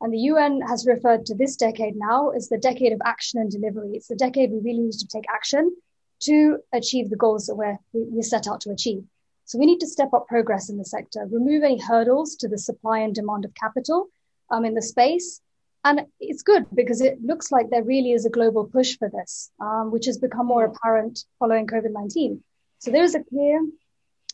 And 0.00 0.12
the 0.12 0.18
UN 0.18 0.60
has 0.62 0.86
referred 0.86 1.26
to 1.26 1.34
this 1.34 1.56
decade 1.56 1.96
now 1.96 2.30
as 2.30 2.48
the 2.48 2.58
decade 2.58 2.92
of 2.92 3.00
action 3.04 3.40
and 3.40 3.50
delivery. 3.50 3.92
It's 3.94 4.08
the 4.08 4.16
decade 4.16 4.50
we 4.50 4.58
really 4.58 4.80
need 4.80 4.92
to 4.92 5.08
take 5.08 5.24
action 5.28 5.74
to 6.20 6.58
achieve 6.72 7.10
the 7.10 7.16
goals 7.16 7.46
that 7.46 7.56
we're, 7.56 7.78
we 7.92 8.22
set 8.22 8.46
out 8.46 8.60
to 8.62 8.70
achieve. 8.70 9.04
So 9.44 9.58
we 9.58 9.66
need 9.66 9.80
to 9.80 9.86
step 9.86 10.12
up 10.12 10.28
progress 10.28 10.68
in 10.68 10.76
the 10.76 10.84
sector, 10.84 11.26
remove 11.30 11.62
any 11.62 11.80
hurdles 11.80 12.36
to 12.36 12.48
the 12.48 12.58
supply 12.58 12.98
and 12.98 13.14
demand 13.14 13.44
of 13.44 13.54
capital 13.54 14.08
um, 14.50 14.64
in 14.64 14.74
the 14.74 14.82
space, 14.82 15.40
And 15.84 16.06
it's 16.20 16.42
good 16.42 16.66
because 16.74 17.00
it 17.00 17.22
looks 17.22 17.50
like 17.50 17.70
there 17.70 17.82
really 17.82 18.12
is 18.12 18.26
a 18.26 18.30
global 18.30 18.64
push 18.64 18.98
for 18.98 19.08
this, 19.08 19.50
um, 19.60 19.90
which 19.90 20.06
has 20.06 20.18
become 20.18 20.46
more 20.46 20.64
apparent 20.64 21.24
following 21.38 21.66
COVID 21.66 21.92
19. 21.92 22.42
So 22.80 22.90
there 22.90 23.04
is 23.04 23.14
a 23.14 23.24
clear 23.24 23.66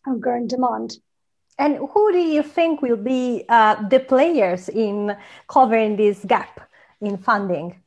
and 0.07 0.23
growing 0.23 0.49
demand. 0.49 0.97
And 1.59 1.77
who 1.77 2.13
do 2.13 2.19
you 2.19 2.43
think 2.43 2.83
will 2.83 2.97
be 2.97 3.45
uh, 3.49 3.89
the 3.89 4.01
players 4.01 4.69
in 4.69 5.17
covering 5.49 5.97
this 5.97 6.25
gap 6.25 6.69
in 7.01 7.17
funding? 7.17 7.81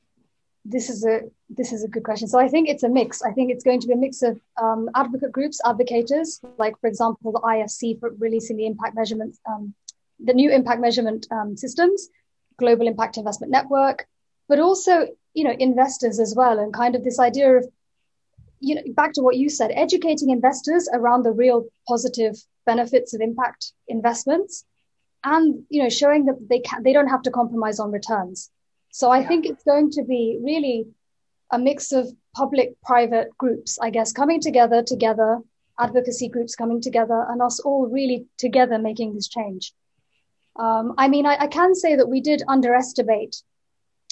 This 0.63 0.89
is 0.89 1.05
a 1.05 1.21
this 1.49 1.71
is 1.71 1.83
a 1.83 1.87
good 1.87 2.03
question. 2.03 2.27
So 2.27 2.39
I 2.39 2.47
think 2.49 2.67
it's 2.67 2.83
a 2.83 2.89
mix. 2.89 3.21
I 3.21 3.31
think 3.31 3.51
it's 3.51 3.63
going 3.63 3.79
to 3.81 3.87
be 3.87 3.93
a 3.93 3.97
mix 3.97 4.21
of 4.21 4.39
um, 4.61 4.89
advocate 4.95 5.31
groups, 5.31 5.61
advocators, 5.63 6.39
like 6.57 6.79
for 6.79 6.87
example 6.87 7.31
the 7.31 7.39
IFC 7.39 7.99
for 7.99 8.13
releasing 8.19 8.57
the 8.57 8.65
impact 8.65 8.95
measurement, 8.95 9.37
um, 9.49 9.73
the 10.19 10.33
new 10.33 10.51
impact 10.51 10.81
measurement 10.81 11.27
um, 11.31 11.55
systems, 11.55 12.09
Global 12.57 12.87
Impact 12.87 13.17
Investment 13.17 13.51
Network, 13.51 14.07
but 14.49 14.59
also 14.59 15.07
you 15.33 15.43
know 15.43 15.55
investors 15.57 16.19
as 16.19 16.35
well, 16.35 16.59
and 16.59 16.73
kind 16.73 16.95
of 16.95 17.03
this 17.03 17.19
idea 17.19 17.57
of 17.57 17.67
you 18.59 18.75
know 18.75 18.81
back 18.95 19.13
to 19.13 19.21
what 19.21 19.37
you 19.37 19.49
said, 19.49 19.71
educating 19.73 20.29
investors 20.29 20.89
around 20.93 21.23
the 21.23 21.31
real 21.31 21.65
positive 21.87 22.35
benefits 22.65 23.13
of 23.13 23.21
impact 23.21 23.73
investments, 23.87 24.65
and 25.23 25.63
you 25.69 25.81
know 25.81 25.89
showing 25.89 26.25
that 26.25 26.37
they 26.49 26.59
can 26.59 26.83
they 26.83 26.93
don't 26.93 27.07
have 27.07 27.21
to 27.23 27.31
compromise 27.31 27.79
on 27.79 27.91
returns. 27.91 28.51
So 28.91 29.09
I 29.09 29.19
yeah. 29.19 29.27
think 29.27 29.45
it's 29.45 29.63
going 29.63 29.91
to 29.91 30.03
be 30.03 30.39
really 30.41 30.87
a 31.51 31.59
mix 31.59 31.91
of 31.91 32.07
public 32.35 32.79
private 32.83 33.29
groups, 33.37 33.77
I 33.79 33.89
guess, 33.89 34.11
coming 34.11 34.41
together, 34.41 34.83
together, 34.83 35.39
advocacy 35.79 36.29
groups 36.29 36.55
coming 36.55 36.81
together, 36.81 37.25
and 37.29 37.41
us 37.41 37.59
all 37.59 37.87
really 37.87 38.25
together 38.37 38.77
making 38.79 39.13
this 39.13 39.27
change. 39.27 39.73
Um, 40.57 40.95
I 40.97 41.07
mean, 41.07 41.25
I, 41.25 41.37
I, 41.41 41.47
can 41.47 41.75
say 41.75 41.95
that 41.95 42.09
we 42.09 42.19
did 42.19 42.41
underestimate 42.47 43.35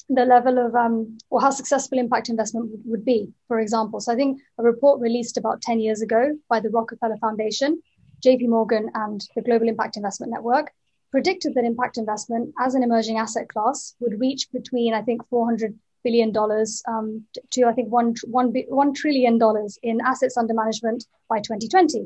the 0.09 0.25
level 0.25 0.59
of 0.59 0.75
um, 0.75 1.17
or 1.29 1.41
how 1.41 1.49
successful 1.49 1.97
impact 1.97 2.29
investment 2.29 2.69
would, 2.85 3.03
be, 3.03 3.31
for 3.47 3.59
example. 3.59 3.99
So 3.99 4.13
I 4.13 4.15
think 4.15 4.39
a 4.59 4.63
report 4.63 5.01
released 5.01 5.37
about 5.37 5.61
10 5.61 5.79
years 5.79 6.01
ago 6.01 6.37
by 6.49 6.59
the 6.59 6.69
Rockefeller 6.69 7.17
Foundation, 7.17 7.81
JP 8.23 8.49
Morgan, 8.49 8.89
and 8.93 9.25
the 9.35 9.41
Global 9.41 9.67
Impact 9.67 9.97
Investment 9.97 10.31
Network 10.31 10.71
predicted 11.11 11.53
that 11.55 11.63
impact 11.63 11.97
investment 11.97 12.53
as 12.59 12.75
an 12.75 12.83
emerging 12.83 13.17
asset 13.17 13.47
class 13.47 13.95
would 13.99 14.19
reach 14.19 14.51
between, 14.51 14.93
I 14.93 15.01
think, 15.01 15.27
400 15.29 15.73
billion 16.03 16.31
dollars 16.31 16.83
um, 16.87 17.25
to 17.51 17.65
I 17.65 17.73
think 17.73 17.89
one, 17.89 18.13
one, 18.25 18.53
one 18.67 18.93
trillion 18.93 19.37
dollars 19.39 19.79
in 19.81 20.01
assets 20.01 20.37
under 20.37 20.53
management 20.53 21.05
by 21.27 21.37
2020. 21.39 22.05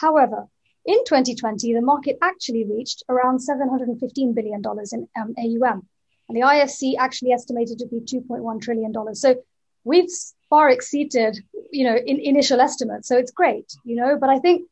However, 0.00 0.48
in 0.84 0.98
2020, 1.04 1.74
the 1.74 1.80
market 1.80 2.18
actually 2.22 2.64
reached 2.64 3.02
around 3.08 3.40
715 3.40 4.34
billion 4.34 4.62
dollars 4.62 4.92
in 4.92 5.08
um, 5.20 5.34
AUM, 5.38 5.86
and 6.28 6.36
the 6.36 6.42
IFC 6.42 6.94
actually 6.98 7.32
estimated 7.32 7.78
to 7.78 7.86
be 7.86 8.00
2.1 8.00 8.60
trillion 8.60 8.92
dollars. 8.92 9.20
So 9.20 9.36
we've 9.84 10.08
far 10.50 10.70
exceeded, 10.70 11.38
you 11.70 11.84
know, 11.84 11.96
in 11.96 12.18
initial 12.20 12.60
estimates. 12.60 13.08
So 13.08 13.16
it's 13.16 13.30
great, 13.30 13.72
you 13.84 13.96
know. 13.96 14.18
But 14.18 14.30
I 14.30 14.38
think 14.38 14.68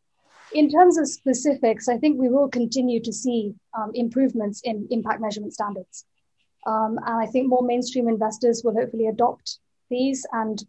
in 0.52 0.70
terms 0.70 0.98
of 0.98 1.08
specifics, 1.08 1.88
I 1.88 1.98
think 1.98 2.18
we 2.18 2.28
will 2.28 2.48
continue 2.48 3.00
to 3.02 3.12
see 3.12 3.54
um, 3.76 3.92
improvements 3.94 4.60
in 4.62 4.86
impact 4.90 5.20
measurement 5.20 5.54
standards. 5.54 6.04
Um, 6.66 6.98
and 7.04 7.20
I 7.20 7.26
think 7.26 7.48
more 7.48 7.62
mainstream 7.62 8.08
investors 8.08 8.62
will 8.64 8.74
hopefully 8.74 9.06
adopt 9.06 9.58
these 9.90 10.26
and 10.32 10.62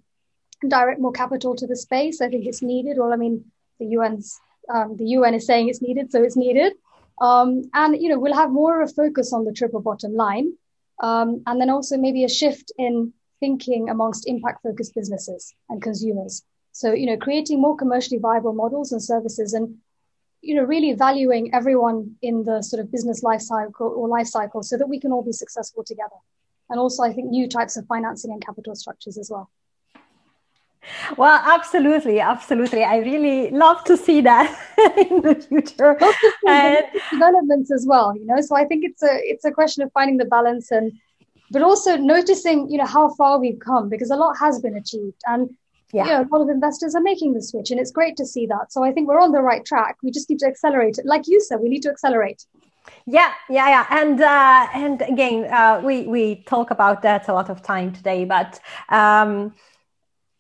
direct 0.67 0.99
more 0.99 1.11
capital 1.11 1.55
to 1.55 1.67
the 1.67 1.75
space. 1.75 2.21
I 2.21 2.29
think 2.29 2.45
it's 2.45 2.61
needed. 2.61 2.97
Well, 2.97 3.13
I 3.13 3.15
mean, 3.15 3.45
the 3.79 3.95
UN's 3.95 4.39
um, 4.73 4.97
the 4.97 5.05
UN 5.05 5.35
is 5.35 5.45
saying 5.45 5.69
it's 5.69 5.81
needed, 5.81 6.11
so 6.11 6.23
it's 6.23 6.35
needed. 6.35 6.73
Um, 7.21 7.69
and 7.73 8.01
you 8.01 8.09
know, 8.09 8.19
we'll 8.19 8.33
have 8.33 8.51
more 8.51 8.81
of 8.81 8.89
a 8.89 8.93
focus 8.93 9.31
on 9.31 9.45
the 9.45 9.53
triple 9.53 9.79
bottom 9.79 10.15
line, 10.15 10.53
um, 11.01 11.43
and 11.45 11.59
then 11.59 11.69
also 11.69 11.97
maybe 11.97 12.23
a 12.23 12.29
shift 12.29 12.71
in 12.77 13.13
thinking 13.39 13.89
amongst 13.89 14.27
impact-focused 14.27 14.93
businesses 14.95 15.53
and 15.69 15.81
consumers. 15.81 16.43
So 16.71 16.93
you 16.93 17.05
know, 17.05 17.17
creating 17.17 17.61
more 17.61 17.75
commercially 17.75 18.19
viable 18.19 18.53
models 18.53 18.91
and 18.91 19.01
services, 19.01 19.53
and 19.53 19.77
you 20.41 20.55
know, 20.55 20.63
really 20.63 20.93
valuing 20.93 21.53
everyone 21.53 22.15
in 22.21 22.43
the 22.43 22.61
sort 22.61 22.81
of 22.81 22.91
business 22.91 23.23
life 23.23 23.41
cycle 23.41 23.87
or 23.87 24.07
life 24.07 24.27
cycle 24.27 24.61
so 24.61 24.77
that 24.77 24.87
we 24.87 24.99
can 24.99 25.11
all 25.11 25.23
be 25.23 25.31
successful 25.31 25.83
together. 25.83 26.19
And 26.69 26.79
also, 26.79 27.03
I 27.03 27.13
think 27.13 27.29
new 27.29 27.47
types 27.47 27.77
of 27.77 27.85
financing 27.87 28.31
and 28.31 28.45
capital 28.45 28.75
structures 28.75 29.17
as 29.17 29.29
well. 29.31 29.49
Well, 31.17 31.41
absolutely, 31.45 32.19
absolutely. 32.19 32.83
I 32.83 32.97
really 32.97 33.49
love 33.51 33.83
to 33.85 33.97
see 33.97 34.21
that 34.21 34.49
in 35.09 35.21
the 35.21 35.35
future. 35.35 35.97
and 36.47 36.85
developments 37.11 37.71
as 37.71 37.85
well, 37.87 38.15
you 38.15 38.25
know. 38.25 38.41
So 38.41 38.55
I 38.55 38.65
think 38.65 38.83
it's 38.85 39.03
a 39.03 39.19
it's 39.21 39.45
a 39.45 39.51
question 39.51 39.83
of 39.83 39.91
finding 39.93 40.17
the 40.17 40.25
balance 40.25 40.71
and 40.71 40.91
but 41.51 41.61
also 41.61 41.95
noticing, 41.95 42.69
you 42.69 42.77
know, 42.77 42.85
how 42.85 43.13
far 43.15 43.39
we've 43.39 43.59
come 43.59 43.89
because 43.89 44.09
a 44.09 44.15
lot 44.15 44.35
has 44.39 44.59
been 44.59 44.75
achieved. 44.75 45.21
And 45.27 45.55
yeah. 45.93 46.03
you 46.03 46.09
know, 46.11 46.21
a 46.21 46.27
lot 46.35 46.43
of 46.43 46.49
investors 46.49 46.95
are 46.95 47.01
making 47.01 47.33
the 47.33 47.41
switch 47.41 47.71
and 47.71 47.79
it's 47.79 47.91
great 47.91 48.17
to 48.17 48.25
see 48.25 48.45
that. 48.47 48.71
So 48.71 48.83
I 48.83 48.91
think 48.91 49.07
we're 49.07 49.21
on 49.21 49.31
the 49.31 49.41
right 49.41 49.63
track. 49.63 49.97
We 50.03 50.11
just 50.11 50.29
need 50.29 50.39
to 50.39 50.47
accelerate 50.47 50.97
it. 50.97 51.05
Like 51.05 51.27
you 51.27 51.39
said, 51.41 51.59
we 51.61 51.69
need 51.69 51.83
to 51.83 51.89
accelerate. 51.89 52.45
Yeah, 53.07 53.33
yeah, 53.49 53.67
yeah, 53.69 53.85
and 53.89 54.21
uh, 54.21 54.67
and 54.73 55.01
again, 55.01 55.45
uh, 55.51 55.81
we 55.83 56.03
we 56.03 56.43
talk 56.43 56.69
about 56.69 57.01
that 57.01 57.27
a 57.27 57.33
lot 57.33 57.49
of 57.49 57.63
time 57.63 57.91
today, 57.91 58.25
but 58.25 58.59
um, 58.89 59.55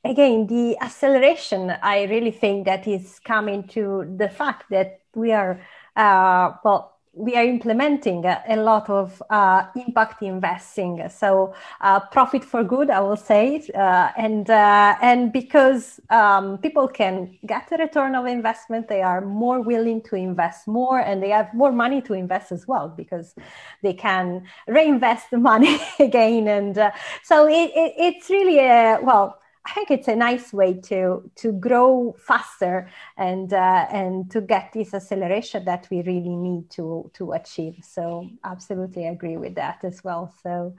again, 0.05 0.47
the 0.47 0.77
acceleration, 0.81 1.73
I 1.81 2.03
really 2.03 2.31
think 2.31 2.65
that 2.65 2.87
is 2.87 3.19
coming 3.19 3.67
to 3.69 4.13
the 4.17 4.29
fact 4.29 4.69
that 4.69 5.01
we 5.15 5.31
are 5.31 5.59
uh, 5.95 6.53
well 6.63 6.95
we 7.17 7.37
are 7.37 7.45
implementing 7.45 8.25
a, 8.25 8.57
lot 8.57 8.89
of 8.89 9.23
uh, 9.29 9.67
impact 9.77 10.21
investing. 10.21 11.01
So 11.09 11.53
uh, 11.79 12.01
profit 12.11 12.43
for 12.43 12.63
good 12.63 12.89
i 12.89 12.99
will 12.99 13.15
say 13.15 13.61
uh, 13.73 14.09
and 14.17 14.49
uh, 14.49 14.95
and 15.01 15.31
because 15.31 15.99
um, 16.09 16.57
people 16.57 16.87
can 16.87 17.37
get 17.45 17.71
a 17.71 17.77
return 17.77 18.15
of 18.15 18.25
investment 18.25 18.87
they 18.87 19.01
are 19.01 19.21
more 19.21 19.61
willing 19.61 20.01
to 20.01 20.15
invest 20.15 20.67
more 20.67 20.99
and 20.99 21.23
they 21.23 21.29
have 21.29 21.53
more 21.53 21.71
money 21.71 22.01
to 22.01 22.13
invest 22.13 22.51
as 22.51 22.67
well 22.67 22.89
because 22.89 23.35
they 23.81 23.93
can 23.93 24.45
reinvest 24.67 25.29
the 25.31 25.37
money 25.37 25.79
again 25.99 26.47
and 26.47 26.77
uh, 26.77 26.91
so 27.23 27.47
it, 27.47 27.71
it, 27.75 27.93
it's 27.97 28.29
really 28.29 28.59
a 28.59 28.99
well 29.01 29.39
I 29.65 29.73
think 29.73 29.89
it's 29.91 30.07
a 30.07 30.15
nice 30.15 30.53
way 30.53 30.73
to 30.81 31.29
to 31.37 31.51
grow 31.51 32.15
faster 32.19 32.89
and 33.17 33.51
uh, 33.51 33.87
and 33.91 34.29
to 34.31 34.41
get 34.41 34.71
this 34.73 34.93
acceleration 34.93 35.65
that 35.65 35.87
we 35.89 36.01
really 36.03 36.35
need 36.35 36.69
to 36.71 37.09
to 37.15 37.31
achieve. 37.33 37.77
So 37.81 38.29
absolutely 38.43 39.07
agree 39.07 39.37
with 39.37 39.55
that 39.55 39.83
as 39.83 40.03
well. 40.03 40.33
So, 40.43 40.75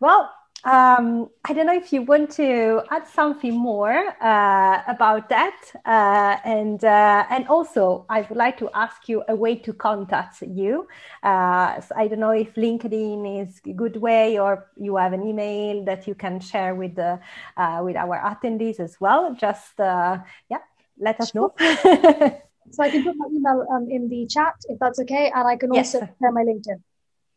well, 0.00 0.30
um, 0.64 1.28
I 1.44 1.52
don't 1.52 1.66
know 1.66 1.74
if 1.74 1.92
you 1.92 2.02
want 2.02 2.30
to 2.32 2.82
add 2.90 3.06
something 3.06 3.52
more 3.52 4.14
uh, 4.22 4.82
about 4.86 5.28
that, 5.28 5.56
uh, 5.84 6.36
and 6.44 6.82
uh, 6.82 7.26
and 7.28 7.46
also 7.48 8.06
I 8.08 8.22
would 8.22 8.38
like 8.38 8.56
to 8.58 8.70
ask 8.72 9.06
you 9.08 9.22
a 9.28 9.36
way 9.36 9.56
to 9.56 9.72
contact 9.74 10.40
you. 10.40 10.88
Uh, 11.22 11.80
so 11.82 11.94
I 11.96 12.08
don't 12.08 12.20
know 12.20 12.30
if 12.30 12.54
LinkedIn 12.54 13.42
is 13.42 13.60
a 13.66 13.74
good 13.74 13.96
way, 13.98 14.38
or 14.38 14.70
you 14.78 14.96
have 14.96 15.12
an 15.12 15.22
email 15.22 15.84
that 15.84 16.08
you 16.08 16.14
can 16.14 16.40
share 16.40 16.74
with 16.74 16.94
the 16.94 17.20
uh, 17.58 17.82
with 17.84 17.96
our 17.96 18.18
attendees 18.18 18.80
as 18.80 18.98
well. 18.98 19.34
Just 19.34 19.78
uh, 19.78 20.18
yeah, 20.48 20.64
let 20.98 21.20
us 21.20 21.34
know. 21.34 21.54
so 21.58 22.82
I 22.82 22.90
can 22.90 23.04
put 23.04 23.16
my 23.16 23.26
email 23.30 23.66
um, 23.70 23.90
in 23.90 24.08
the 24.08 24.26
chat 24.26 24.54
if 24.68 24.78
that's 24.78 24.98
okay, 25.00 25.30
and 25.34 25.46
I 25.46 25.56
can 25.56 25.72
also 25.72 26.00
yes. 26.00 26.08
share 26.20 26.32
my 26.32 26.42
LinkedIn. 26.42 26.80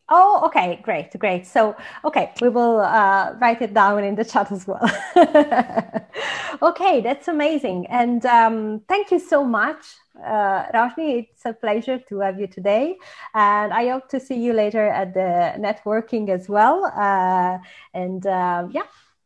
Oh, 0.10 0.42
okay, 0.46 0.80
great, 0.84 1.12
great. 1.20 1.46
So, 1.46 1.76
okay, 2.06 2.32
we 2.42 2.48
will 2.48 2.80
uh, 2.80 3.34
write 3.42 3.62
it 3.62 3.74
down 3.74 4.06
in 4.06 4.16
the 4.16 4.24
chat 4.24 4.50
as 4.54 4.66
well. 4.66 4.90
okay, 6.62 7.02
that's 7.02 7.28
amazing. 7.28 7.88
And 7.88 8.26
um, 8.26 8.82
thank 8.88 9.12
you 9.12 9.20
so 9.20 9.44
much, 9.44 9.84
uh, 10.26 10.64
Roshni. 10.74 11.28
It's 11.28 11.46
a 11.46 11.52
pleasure 11.52 12.00
to 12.08 12.20
have 12.22 12.40
you 12.40 12.48
today. 12.48 12.96
And 13.34 13.74
I 13.74 13.90
hope 13.90 14.08
to 14.10 14.20
see 14.20 14.36
you 14.36 14.54
later 14.54 14.88
at 14.88 15.14
the 15.14 15.54
networking 15.60 16.30
as 16.30 16.48
well. 16.48 16.86
Uh, 16.86 17.58
and 17.94 18.26
uh, 18.26 18.68
yeah, 18.72 18.84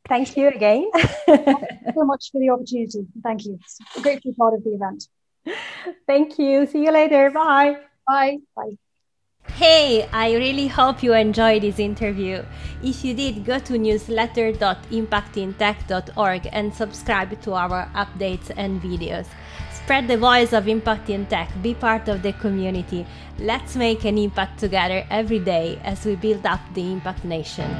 thank 0.09 0.35
you 0.35 0.47
again. 0.47 0.89
thank 1.27 1.47
you 1.49 1.93
so 1.93 2.05
much 2.05 2.31
for 2.31 2.39
the 2.39 2.49
opportunity. 2.49 3.05
Thank 3.21 3.45
you. 3.45 3.59
It's 3.61 4.01
great 4.01 4.23
to 4.23 4.29
be 4.29 4.33
part 4.33 4.55
of 4.55 4.63
the 4.63 4.71
event. 4.71 5.07
Thank 6.07 6.39
you. 6.39 6.65
See 6.65 6.83
you 6.85 6.91
later. 6.91 7.29
Bye. 7.29 7.77
Bye. 8.07 8.37
Bye. 8.55 8.90
Hey, 9.47 10.07
I 10.11 10.33
really 10.33 10.67
hope 10.67 11.01
you 11.03 11.13
enjoyed 11.13 11.61
this 11.61 11.77
interview. 11.77 12.43
If 12.81 13.05
you 13.05 13.13
did, 13.13 13.45
go 13.45 13.59
to 13.59 13.73
newsletter.impactintech.org 13.73 16.49
and 16.51 16.73
subscribe 16.73 17.39
to 17.41 17.53
our 17.53 17.87
updates 17.93 18.49
and 18.55 18.81
videos. 18.81 19.27
Spread 19.71 20.07
the 20.07 20.17
voice 20.17 20.53
of 20.53 20.67
Impact 20.67 21.09
in 21.09 21.27
Tech, 21.27 21.49
be 21.61 21.73
part 21.73 22.07
of 22.07 22.21
the 22.23 22.33
community. 22.33 23.05
Let's 23.39 23.75
make 23.75 24.05
an 24.05 24.17
impact 24.17 24.59
together 24.59 25.05
every 25.09 25.39
day 25.39 25.79
as 25.83 26.05
we 26.05 26.15
build 26.15 26.45
up 26.45 26.61
the 26.73 26.91
Impact 26.91 27.25
Nation. 27.25 27.77